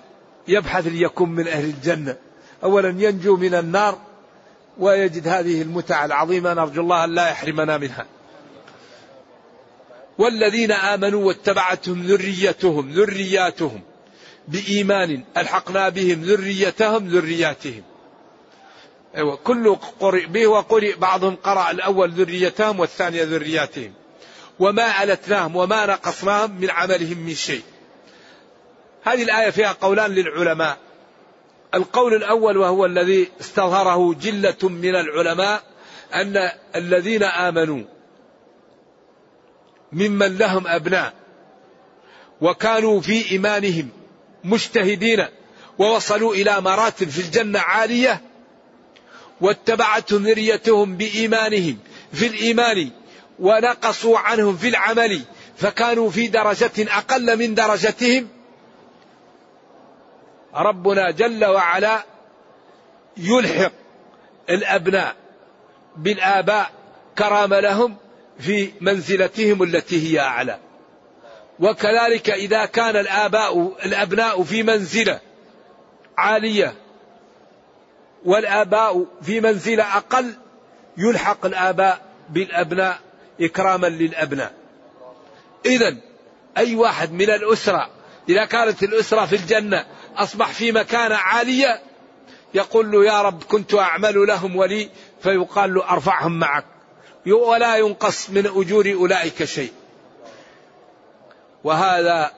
يبحث 0.48 0.86
ليكون 0.86 1.28
من 1.28 1.48
أهل 1.48 1.64
الجنة. 1.64 2.16
أولا 2.64 2.88
ينجو 2.88 3.36
من 3.36 3.54
النار 3.54 3.98
ويجد 4.78 5.28
هذه 5.28 5.62
المتع 5.62 6.04
العظيمة. 6.04 6.54
نرجو 6.54 6.82
الله 6.82 7.04
أن 7.04 7.14
لا 7.14 7.28
يحرمنا 7.28 7.78
منها. 7.78 8.06
والذين 10.18 10.72
آمنوا 10.72 11.24
واتبعتهم 11.24 12.02
ذريتهم 12.02 12.90
ذرياتهم 12.90 13.82
بإيمان 14.48 15.24
ألحقنا 15.36 15.88
بهم 15.88 16.22
ذريتهم 16.22 17.08
ذرياتهم. 17.08 17.82
أيوة 19.16 19.36
كل 19.36 19.76
قرئ 20.00 20.26
به 20.26 20.46
وقرئ 20.46 20.96
بعضهم 20.96 21.36
قرأ 21.36 21.70
الأول 21.70 22.10
ذريتهم 22.10 22.80
والثانية 22.80 23.22
ذرياتهم. 23.22 23.92
وما 24.58 25.02
ألتناهم 25.02 25.56
وما 25.56 25.86
نقصناهم 25.86 26.60
من 26.60 26.70
عملهم 26.70 27.18
من 27.18 27.34
شيء. 27.34 27.62
هذه 29.04 29.22
الآية 29.22 29.50
فيها 29.50 29.72
قولان 29.72 30.10
للعلماء. 30.10 30.78
القول 31.74 32.14
الأول 32.14 32.56
وهو 32.56 32.86
الذي 32.86 33.28
استظهره 33.40 34.14
جلة 34.14 34.68
من 34.68 34.94
العلماء 34.94 35.62
أن 36.14 36.50
الذين 36.76 37.22
آمنوا 37.22 37.82
ممن 39.92 40.38
لهم 40.38 40.66
أبناء 40.66 41.14
وكانوا 42.40 43.00
في 43.00 43.30
إيمانهم 43.30 43.88
مجتهدين 44.44 45.26
ووصلوا 45.78 46.34
إلى 46.34 46.60
مراتب 46.60 47.08
في 47.08 47.20
الجنة 47.20 47.58
عالية 47.58 48.22
واتبعتهم 49.40 50.22
ذريتهم 50.22 50.96
بإيمانهم 50.96 51.78
في 52.12 52.26
الإيمان 52.26 52.90
ونقصوا 53.38 54.18
عنهم 54.18 54.56
في 54.56 54.68
العمل 54.68 55.22
فكانوا 55.56 56.10
في 56.10 56.26
درجة 56.26 56.72
أقل 56.78 57.38
من 57.38 57.54
درجتهم. 57.54 58.28
ربنا 60.54 61.10
جل 61.10 61.44
وعلا 61.44 62.04
يلحق 63.16 63.72
الأبناء 64.50 65.16
بالآباء 65.96 66.70
كرام 67.18 67.54
لهم 67.54 67.96
في 68.38 68.72
منزلتهم 68.80 69.62
التي 69.62 70.12
هي 70.12 70.20
أعلى. 70.20 70.58
وكذلك 71.60 72.30
إذا 72.30 72.64
كان 72.64 72.96
الآباء 72.96 73.76
الأبناء 73.84 74.42
في 74.42 74.62
منزلة 74.62 75.20
عالية 76.18 76.74
والآباء 78.24 79.06
في 79.22 79.40
منزلة 79.40 79.96
أقل 79.96 80.34
يلحق 80.96 81.46
الآباء 81.46 82.00
بالأبناء 82.30 82.98
إكراما 83.40 83.86
للأبناء. 83.86 84.52
اذا 85.66 85.96
أي 86.58 86.74
واحد 86.74 87.12
من 87.12 87.30
الأسرة 87.30 87.90
إذا 88.28 88.44
كانت 88.44 88.82
الأسرة 88.82 89.26
في 89.26 89.36
الجنة 89.36 89.86
أصبح 90.16 90.52
في 90.52 90.72
مكانة 90.72 91.14
عالية 91.14 91.80
يقول 92.54 92.90
له 92.90 93.04
يا 93.04 93.22
رب 93.22 93.42
كنت 93.42 93.74
أعمل 93.74 94.26
لهم 94.26 94.56
ولي 94.56 94.90
فيقال 95.22 95.74
له 95.74 95.90
أرفعهم 95.90 96.38
معك 96.38 96.64
ولا 97.32 97.76
ينقص 97.76 98.30
من 98.30 98.46
أجور 98.46 98.92
أولئك 98.92 99.44
شيء. 99.44 99.72
وهذا 101.64 102.30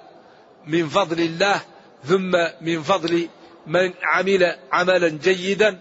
من 0.67 0.89
فضل 0.89 1.21
الله 1.21 1.61
ثم 2.05 2.33
من 2.61 2.83
فضل 2.83 3.29
من 3.67 3.93
عمل 4.03 4.57
عملا 4.73 5.09
جيدا 5.09 5.81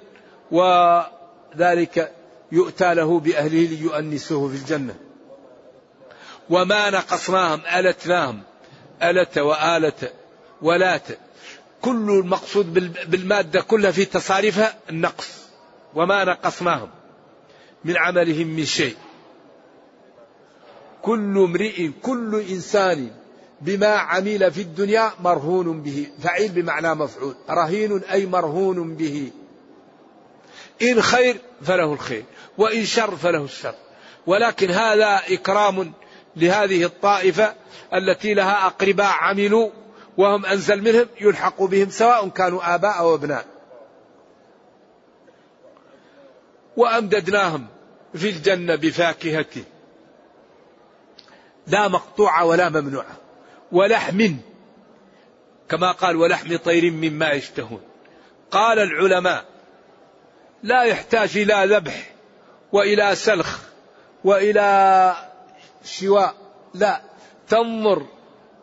وذلك 0.52 2.14
يؤتى 2.52 2.94
له 2.94 3.20
بأهله 3.20 3.68
ليؤنسوه 3.68 4.50
في 4.50 4.56
الجنة. 4.56 4.96
وما 6.50 6.90
نقصناهم 6.90 7.62
ألتناهم 7.76 8.44
ألت 9.04 9.38
وآلت 9.38 10.14
ولات. 10.62 11.08
كل 11.82 12.10
المقصود 12.10 12.74
بالمادة 13.10 13.62
كلها 13.62 13.92
في 13.92 14.06
تصاريفها 14.06 14.74
النقص 14.90 15.30
وما 15.96 16.24
نقصناهم. 16.24 16.90
من 17.86 17.98
عملهم 17.98 18.48
من 18.48 18.66
شيء. 18.66 18.96
كل 21.02 21.38
امرئ 21.38 21.90
كل 22.02 22.44
إنسان 22.50 23.12
بما 23.62 23.88
عمل 23.88 24.52
في 24.52 24.62
الدنيا 24.62 25.12
مرهون 25.20 25.82
به. 25.82 26.08
فعيل 26.24 26.52
بمعنى 26.52 26.96
مفعول. 26.96 27.36
رهين 27.50 28.04
أي 28.04 28.26
مرهون 28.26 28.96
به. 28.96 29.32
إن 30.82 31.02
خير 31.02 31.38
فله 31.62 31.94
الخير 31.94 32.24
وإن 32.58 32.86
شر 32.86 33.16
فله 33.16 33.44
الشر. 33.44 33.76
ولكن 34.28 34.72
هذا 34.72 35.22
إكرام 35.30 35.94
لهذه 36.36 36.84
الطائفة 36.84 37.54
التي 37.94 38.34
لها 38.34 38.66
أقرباء 38.66 39.12
عملوا 39.12 39.70
وهم 40.18 40.46
أنزل 40.46 40.82
منهم 40.82 41.06
يلحق 41.22 41.64
بهم 41.64 41.90
سواء 41.90 42.30
كانوا 42.30 42.76
آباء 42.76 43.00
أو 43.00 43.16
أبناء. 43.16 43.59
وأمددناهم 46.80 47.68
في 48.14 48.30
الجنة 48.30 48.76
بفاكهة. 48.76 49.64
لا 51.68 51.88
مقطوعة 51.88 52.46
ولا 52.46 52.70
ممنوعة 52.70 53.18
ولحم. 53.72 54.36
كما 55.70 55.92
قال 55.92 56.16
ولحم 56.16 56.58
طير 56.58 56.92
مما 56.92 57.32
يشتهون. 57.32 57.82
قال 58.52 58.80
العلماء 58.80 59.46
لا 60.64 60.84
يحتاج 60.84 61.38
إلى 61.38 61.76
ذبح 61.76 62.12
وإلى 62.72 63.16
سلخ 63.16 63.60
وإلى 64.24 65.16
شواء. 65.86 66.36
لا. 66.74 67.02
تنظر 67.48 68.06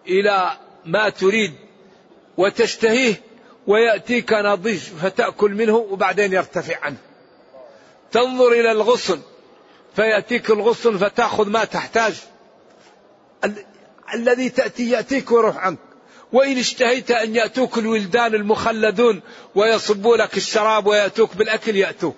إلى 0.07 0.57
ما 0.85 1.09
تريد 1.09 1.55
وتشتهيه 2.37 3.15
ويأتيك 3.67 4.33
نضيج 4.33 4.79
فتأكل 4.79 5.51
منه 5.51 5.77
وبعدين 5.77 6.33
يرتفع 6.33 6.85
عنه. 6.85 6.97
تنظر 8.13 8.53
إلى 8.53 8.73
الغصن. 8.73 9.21
فيأتيك 9.97 10.51
الغصن 10.51 10.99
فتأخذ 10.99 11.49
ما 11.49 11.65
تحتاج. 11.65 12.15
الذي 14.15 14.49
تأتي 14.49 14.91
يأتيك 14.91 15.33
ويروح 15.33 15.57
عنك. 15.57 15.79
وإن 16.33 16.59
اشتهيت 16.59 17.11
أن 17.11 17.37
يأتوك 17.37 17.79
الولدان 17.79 18.35
المخلدون 18.35 19.21
ويصبوا 19.55 20.17
لك 20.17 20.37
الشراب 20.37 20.87
ويأتوك 20.87 21.37
بالأكل 21.37 21.77
يأتوك. 21.77 22.17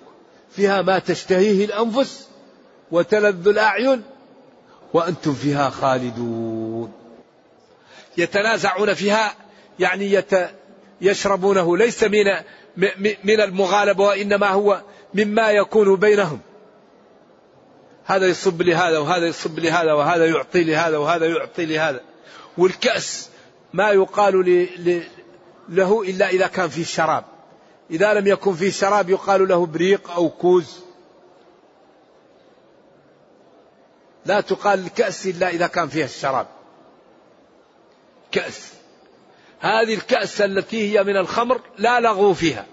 فيها 0.55 0.81
ما 0.81 0.99
تشتهيه 0.99 1.65
الأنفس 1.65 2.27
وتلذ 2.91 3.47
الأعين 3.47 4.03
وأنتم 4.93 5.33
فيها 5.33 5.69
خالدون. 5.69 6.91
يتنازعون 8.17 8.93
فيها 8.93 9.35
يعني 9.79 10.13
يت 10.13 10.31
يشربونه. 11.01 11.77
ليس 11.77 12.03
من 12.03 12.25
من 13.23 13.41
المغالبة 13.41 14.03
وإنما 14.03 14.47
هو 14.47 14.81
مما 15.13 15.51
يكون 15.51 15.95
بينهم. 15.95 16.39
هذا 18.05 18.27
يصب 18.27 18.61
لهذا 18.61 18.97
وهذا 18.97 19.27
يصب 19.27 19.59
لهذا 19.59 19.93
وهذا 19.93 20.25
يعطي 20.25 20.63
لهذا 20.63 20.97
وهذا 20.97 21.25
يعطي 21.25 21.65
لهذا 21.65 22.01
والكأس 22.57 23.29
ما 23.73 23.89
يقال. 23.89 24.67
له 25.69 26.01
إلا 26.01 26.29
إذا 26.29 26.47
كان 26.47 26.69
فيه 26.69 26.83
شراب. 26.83 27.23
إذا 27.91 28.13
لم 28.13 28.27
يكن 28.27 28.53
فيه 28.53 28.71
شراب 28.71 29.09
يقال 29.09 29.47
له 29.47 29.65
بريق 29.65 30.11
أو 30.11 30.29
كوز. 30.29 30.79
لا 34.25 34.41
تقال 34.41 34.79
الكأس 34.79 35.27
إلا 35.27 35.49
إذا 35.49 35.67
كان 35.67 35.87
فيها 35.87 36.05
الشراب. 36.05 36.47
كأس. 38.31 38.73
هذه 39.59 39.93
الكأس 39.93 40.41
التي 40.41 40.99
هي 40.99 41.03
من 41.03 41.17
الخمر 41.17 41.61
لا 41.77 41.99
لغو 41.99 42.33
فيها. 42.33 42.65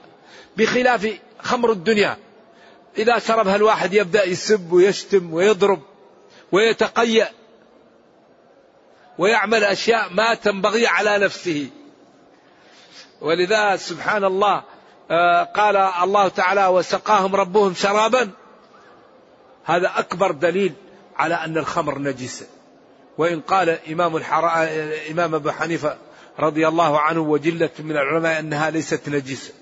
بخلاف 0.57 1.19
خمر 1.39 1.73
الدنيا. 1.73 2.17
إذا 2.99 3.19
شربها 3.19 3.57
الواحد 3.57 3.95
يبدأ 3.95 4.25
يسب 4.25 4.73
ويشتم 4.73 5.35
ويضرب 5.35 5.81
ويتقيأ 6.53 7.29
ويعمل 9.19 9.65
أشياء 9.65 10.13
ما 10.13 10.35
تنبغي 10.35 10.87
على 10.87 11.19
نفسه. 11.19 11.71
ولذا 13.21 13.77
سبحان 13.77 14.25
الله 14.25 14.63
آه، 15.11 15.43
قال 15.43 15.77
الله 15.77 16.29
تعالى 16.29 16.67
وسقاهم 16.67 17.37
ربهم 17.37 17.75
شرابا. 17.75 18.31
هذا 19.65 19.93
أكبر 19.97 20.31
دليل 20.31 20.73
على 21.17 21.35
أن 21.35 21.59
الخمر 21.59 21.99
نجسة 21.99 22.47
وإن 23.19 23.41
قال 23.41 23.79
إمام 23.91 24.17
الحرا... 24.17 24.69
إمام 25.11 25.35
أبو 25.35 25.51
حنيفة 25.51 25.99
رضي 26.39 26.69
الله 26.69 27.01
عنه 27.01 27.21
وجلة 27.21 27.71
من 27.79 27.91
العلماء 27.91 28.41
أنها 28.41 28.71
ليست 28.71 29.09
نجسة. 29.09 29.53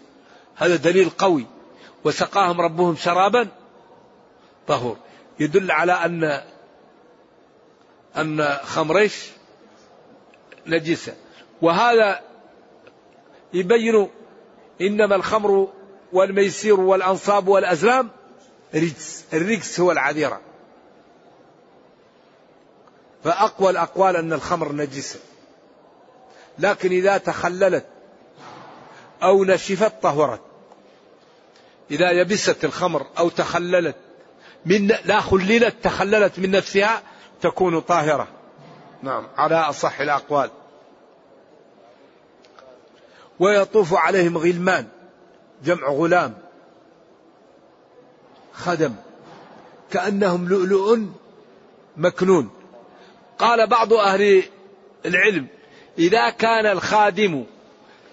هذا 0.57 0.77
دليل 0.77 1.11
قوي. 1.11 1.47
وسقاهم 2.05 2.61
ربهم 2.61 2.97
شرابا 2.97 3.49
طهور. 4.67 4.97
يدل 5.41 5.71
على 5.71 5.93
أن 5.93 6.43
أن 8.17 8.59
خمريش 8.63 9.31
نجسة. 10.67 11.15
وهذا 11.63 12.21
يبين 13.55 14.09
إنما 14.81 15.17
الخمر 15.17 15.69
والميسير 16.13 16.81
والأنصاب 16.81 17.49
والأزلام 17.49 18.11
رجس. 18.75 19.25
الرجس 19.33 19.81
هو 19.81 19.93
العذيرة. 19.93 20.41
فأقوى 23.25 23.71
الأقوال 23.71 24.17
أن 24.17 24.33
الخمر 24.33 24.73
نجسة. 24.73 25.21
لكن 26.59 26.91
إذا 26.91 27.19
تخللت 27.19 27.87
أو 29.23 29.45
نشفت 29.45 30.03
طهرت. 30.03 30.54
إذا 31.91 32.11
يبست 32.11 32.65
الخمر 32.65 33.07
أو 33.19 33.29
تخللت 33.29 33.97
من 34.67 34.87
لا 34.87 35.21
خللت 35.21 35.75
تخللت 35.83 36.39
من 36.39 36.51
نفسها 36.51 37.03
تكون 37.41 37.81
طاهرة. 37.81 38.29
نعم 39.03 39.27
على 39.37 39.55
أصح 39.55 40.01
الأقوال. 40.01 40.51
ويطوف 43.41 43.95
عليهم 43.95 44.39
غلمان 44.39 44.87
جمع 45.65 45.89
غلام 45.89 46.35
خدم 48.53 48.95
كأنهم 49.91 50.49
لؤلؤ 50.49 50.99
مكنون. 51.97 52.51
قال 53.39 53.67
بعض 53.67 53.93
أهل 53.93 54.43
العلم 55.07 55.47
إذا 55.99 56.31
كان 56.31 56.67
الخادم 56.67 57.45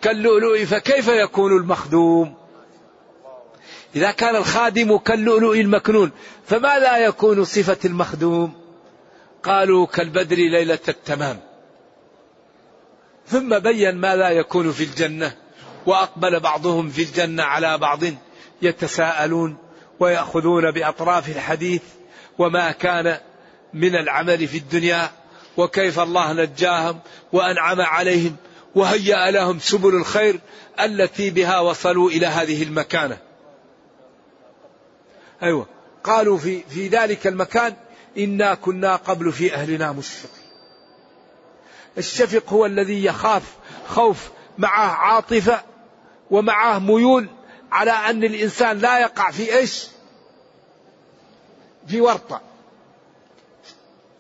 كاللؤلؤ 0.02 0.66
فكيف 0.66 1.08
يكون 1.08 1.58
المخدوم؟ 1.58 2.41
إذا 3.96 4.12
كان 4.12 4.36
الخادم 4.36 4.98
كاللؤلؤ 4.98 5.56
المكنون 5.56 6.12
فماذا 6.46 6.98
يكون 6.98 7.46
صفة 7.46 7.78
المخدوم؟ 7.86 8.54
قالوا 9.44 9.86
كالبدر 9.86 10.36
ليلة 10.36 10.80
التمام. 10.88 11.40
ثم 13.28 13.60
بين 13.60 13.96
ماذا 13.96 14.30
يكون 14.30 14.72
في 14.72 14.84
الجنة 14.84 15.36
وأقبل 15.86 16.40
بعضهم 16.40 16.90
في 16.90 17.04
الجنة 17.04 17.44
على 17.44 17.78
بعض 17.78 18.00
يتساءلون 18.62 19.58
ويأخذون 20.00 20.72
بأطراف 20.72 21.30
الحديث 21.30 21.82
وما 22.38 22.72
كان 22.72 23.18
من 23.74 23.96
العمل 23.96 24.48
في 24.48 24.58
الدنيا 24.58 25.10
وكيف 25.58 26.00
الله 26.00 26.34
نجاهم 26.34 27.00
وأنعم 27.34 27.82
عليهم 27.82 28.36
وهيأ 28.76 29.32
لهم 29.32 29.60
سبل 29.60 29.96
الخير 29.96 30.40
التي 30.80 31.30
بها 31.30 31.60
وصلوا 31.60 32.10
إلى 32.10 32.28
هذه 32.28 32.64
المكانة. 32.64 33.18
أيوة. 35.44 35.68
قالوا 36.04 36.38
في, 36.38 36.64
في 36.64 36.88
ذلك 36.88 37.28
المكان 37.28 37.76
إنا 38.18 38.54
كنا 38.54 38.96
قبل 38.96 39.32
في 39.32 39.54
أهلنا 39.54 39.92
مشفقين. 39.92 40.42
الشفق 41.98 42.54
هو 42.54 42.66
الذي 42.66 43.06
يخاف 43.06 43.44
خوف 43.88 44.30
معه 44.58 44.92
عاطفة 44.92 45.62
ومعه 46.32 46.80
ميول 46.80 47.28
على 47.72 47.92
أن 47.92 48.24
الإنسان 48.24 48.78
لا 48.78 49.00
يقع 49.00 49.32
في 49.32 49.56
إيش؟ 49.58 49.88
في 51.88 52.02
ورطة. 52.02 52.42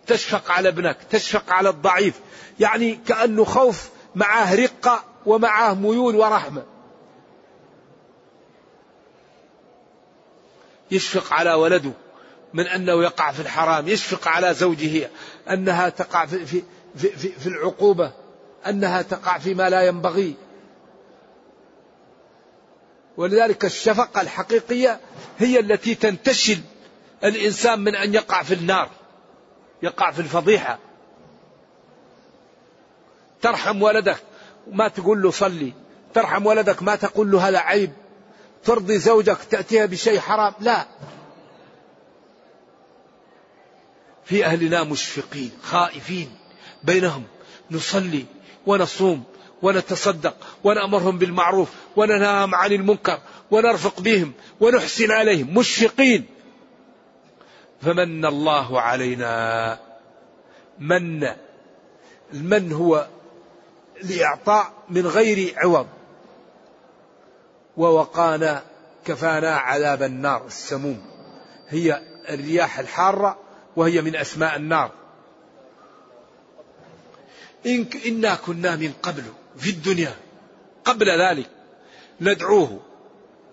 تشفق 0.07 0.51
على 0.51 0.69
ابنك 0.69 0.97
تشفق 1.09 1.53
على 1.53 1.69
الضعيف. 1.69 2.19
يعني 2.59 2.99
كأنه 3.07 3.43
خوف 3.43 3.89
معاه 4.15 4.55
رقة 4.55 5.03
ومعاه 5.25 5.73
ميول 5.73 6.15
ورحمة. 6.15 6.63
يشفق 10.91 11.33
على 11.33 11.53
ولده 11.53 11.91
من 12.53 12.67
أنه 12.67 13.03
يقع 13.03 13.31
في 13.31 13.39
الحرام 13.39 13.87
يشفق 13.87 14.27
على 14.27 14.53
زوجه 14.53 15.09
أنها 15.49 15.89
تقع 15.89 16.25
في, 16.25 16.45
في, 16.45 16.63
في, 16.95 17.09
في, 17.09 17.31
في 17.31 17.47
العقوبة 17.47 18.11
أنها 18.67 19.01
تقع 19.01 19.37
فيما 19.37 19.69
لا 19.69 19.81
ينبغي. 19.81 20.35
ولذلك 23.17 23.65
الشفقة 23.65 24.21
الحقيقية 24.21 24.99
هي 25.39 25.59
التي 25.59 25.95
تنتشل 25.95 26.59
الإنسان 27.23 27.79
من 27.79 27.95
أن 27.95 28.13
يقع 28.13 28.43
في 28.43 28.53
النار 28.53 28.89
يقع 29.83 30.11
في 30.11 30.19
الفضيحة. 30.19 30.79
ترحم 33.41 33.81
ولدك 33.81 34.17
ما 34.67 34.87
تقول 34.87 35.21
له 35.21 35.31
صلي 35.31 35.73
ترحم 36.13 36.45
ولدك 36.45 36.83
ما 36.83 36.95
تقول 36.95 37.31
له 37.31 37.47
هذا 37.47 37.59
عيب. 37.59 37.91
ترضي 38.63 38.99
زوجك 38.99 39.37
تأتيها 39.49 39.85
بشيء 39.85 40.19
حرام. 40.19 40.53
لا. 40.59 40.87
في 44.25 44.45
أهلنا 44.45 44.83
مشفقين 44.83 45.51
خائفين 45.63 46.29
بينهم. 46.83 47.23
نصلي 47.71 48.25
ونصوم 48.67 49.23
ونتصدق 49.61 50.35
ونأمرهم 50.63 51.17
بالمعروف 51.17 51.69
وننهاهم 51.95 52.55
عن 52.55 52.71
المنكر 52.71 53.19
ونرفق 53.51 54.01
بهم 54.01 54.33
ونحسن 54.59 55.11
عليهم. 55.11 55.57
مشفقين. 55.57 56.25
فمن 57.81 58.25
الله 58.25 58.81
علينا. 58.81 59.79
من 60.79 61.27
المن 62.33 62.71
هو 62.71 63.07
الإعطاء 64.03 64.73
من 64.89 65.07
غير 65.07 65.53
عوض؟ 65.57 65.87
ووقانا 67.77 68.63
كفانا 69.05 69.55
عذاب 69.55 70.03
النار 70.03 70.45
السموم. 70.45 71.01
هي 71.69 72.01
الرياح 72.29 72.79
الحارة 72.79 73.37
وهي 73.75 74.01
من 74.01 74.15
أسماء 74.15 74.55
النار. 74.55 74.91
إن 77.65 77.85
إنا 78.05 78.35
كنا 78.35 78.75
من 78.75 78.93
قبل 79.03 79.23
في 79.57 79.69
الدنيا 79.69 80.13
قبل 80.85 81.21
ذلك 81.21 81.49
ندعوه. 82.21 82.79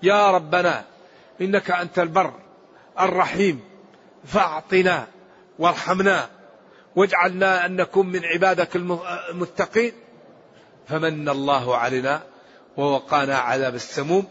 يا 0.03 0.31
ربنا 0.31 0.85
إنك 1.41 1.71
أنت 1.71 1.99
البر 1.99 2.35
الرحيم 3.01 3.61
فأعطنا 4.25 5.07
وارحمنا 5.59 6.29
واجعلنا 6.97 7.67
أن 7.67 7.77
نكون 7.77 8.07
من 8.07 8.25
عبادك 8.25 8.77
المتقين. 8.77 9.93
فمن 10.89 11.29
الله 11.29 11.77
علينا 11.77 12.23
ووقانا 12.79 13.37
عذاب 13.37 13.75
السموم 13.75 14.27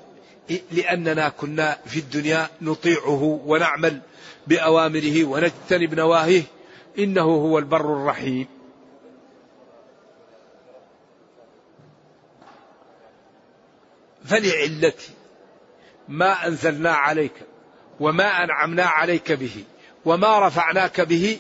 لأننا 0.72 1.30
كنا 1.30 1.78
في 1.86 2.00
الدنيا 2.00 2.50
نطيعه 2.62 3.42
ونعمل 3.46 4.02
بأوامره 4.48 5.26
ونجتنب 5.26 5.94
نواهيه 5.94 6.44
إنه 7.00 7.22
هو 7.22 7.58
البر 7.58 7.94
الرحيم. 7.94 8.48
فلعلة 14.26 14.94
ما 16.08 16.48
أنزلنا 16.48 16.92
عليك 16.92 17.34
وما 18.00 18.44
أنعمنا 18.44 18.84
عليك 18.84 19.32
به 19.32 19.64
وما 20.06 20.48
رفعناك 20.48 21.02
به 21.02 21.40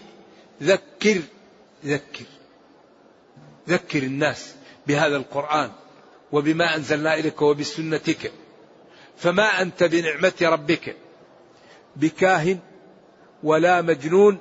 ذكر 0.63 1.21
ذكر 1.85 2.25
ذكر 3.69 4.03
الناس 4.03 4.55
بهذا 4.87 5.17
القرآن. 5.17 5.71
وبما 6.32 6.75
أنزلنا 6.75 7.13
إليك 7.13 7.41
وبسنتك 7.41 8.32
فما 9.17 9.61
أنت 9.61 9.84
بنعمة 9.84 10.34
ربك 10.41 10.95
بكاهن 11.95 12.59
ولا 13.43 13.82
مجنون 13.82 14.38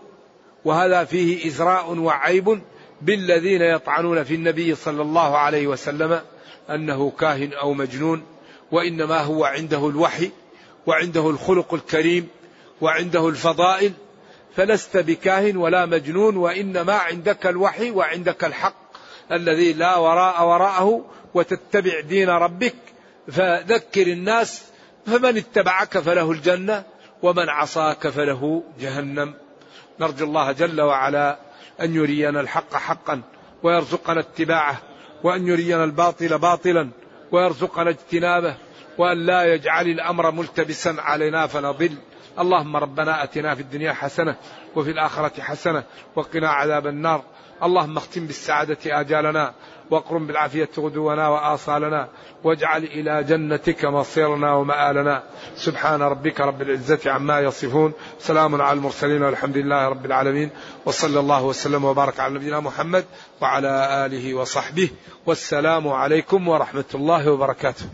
وهذا 0.65 1.05
فيه 1.05 1.47
إزراء 1.49 1.99
وعيب 1.99 2.61
بالذين 3.03 3.63
يطعنون 3.63 4.25
في 4.25 4.35
النبي 4.35 4.75
صلى 4.75 5.03
الله 5.03 5.39
عليه 5.39 5.67
وسلم 5.67 6.21
أنه 6.71 7.11
كاهن 7.11 7.53
أو 7.53 7.75
مجنون 7.75 8.23
وإنما 8.73 9.21
هو 9.21 9.45
عنده 9.45 9.89
الوحي 9.89 10.31
وعنده 10.87 11.31
الخلق 11.31 11.75
الكريم 11.75 12.29
وعنده 12.81 13.29
الفضائل 13.29 13.93
فلست 14.57 14.97
بكاهن 14.97 15.57
ولا 15.57 15.87
مجنون 15.87 16.37
وإنما 16.37 16.93
عندك 16.93 17.47
الوحي 17.47 17.91
وعندك 17.91 18.45
الحق. 18.45 18.86
الذي 19.33 19.73
لا 19.73 19.97
وراء 19.97 20.45
وراءه 20.45 21.05
وتتبع 21.35 22.01
دين 22.01 22.29
ربك 22.29 22.75
فذكر 23.29 24.07
الناس 24.07 24.65
فمن 25.07 25.37
اتبعك 25.37 25.99
فله 25.99 26.33
الجنة 26.33 26.85
ومن 27.23 27.49
عصاك 27.49 28.09
فله 28.09 28.63
جهنم. 28.81 29.35
نرجو 30.01 30.25
الله 30.25 30.53
جل 30.53 30.81
وعلا 30.81 31.39
أن 31.81 31.95
يرينا 31.95 32.41
الحق 32.41 32.75
حقا 32.75 33.23
ويرزقنا 33.63 34.21
اتباعه 34.21 34.79
وأن 35.25 35.47
يرينا 35.47 35.85
الباطل 35.85 36.39
باطلا 36.39 36.91
ويرزقنا 37.33 37.91
اجتنابه 37.91 38.57
وأن 38.99 39.27
لا 39.27 39.55
يجعل 39.55 39.87
الأمر 39.87 40.31
ملتبسا 40.31 40.97
علينا 40.99 41.47
فنضل. 41.47 41.95
اللهم 42.39 42.77
ربنا 42.77 43.23
أتنا 43.23 43.55
في 43.55 43.61
الدنيا 43.61 43.93
حسنة 43.93 44.37
وفي 44.77 44.91
الآخرة 44.91 45.43
حسنة 45.43 45.85
وقنا 46.17 46.49
عذاب 46.49 46.87
النار. 46.87 47.23
اللهم 47.63 47.97
اختم 47.97 48.27
بالسعادة 48.27 49.01
آجالنا 49.01 49.55
واقرم 49.91 50.27
بالعافية 50.27 50.69
غدونا 50.79 51.29
وآصالنا 51.29 52.09
واجعل 52.45 52.85
إلى 52.85 53.25
جنتك 53.25 53.85
مصيرنا 53.85 54.55
ومآلنا. 54.55 55.23
سبحان 55.57 56.03
ربك 56.03 56.41
رب 56.41 56.63
العزة 56.63 57.11
عما 57.11 57.41
يصفون. 57.41 57.93
سلام 58.19 58.63
على 58.63 58.77
المرسلين 58.79 59.23
والحمد 59.23 59.57
لله 59.57 59.89
رب 59.89 60.07
العالمين. 60.07 60.51
وصلى 60.85 61.21
الله 61.21 61.45
وسلم 61.45 61.85
وبارك 61.85 62.21
على 62.21 62.35
نبينا 62.35 62.61
محمد 62.61 63.05
وعلى 63.41 64.07
آله 64.07 64.35
وصحبه. 64.35 64.91
والسلام 65.27 65.89
عليكم 65.89 66.49
ورحمة 66.49 66.91
الله 66.95 67.31
وبركاته. 67.31 67.85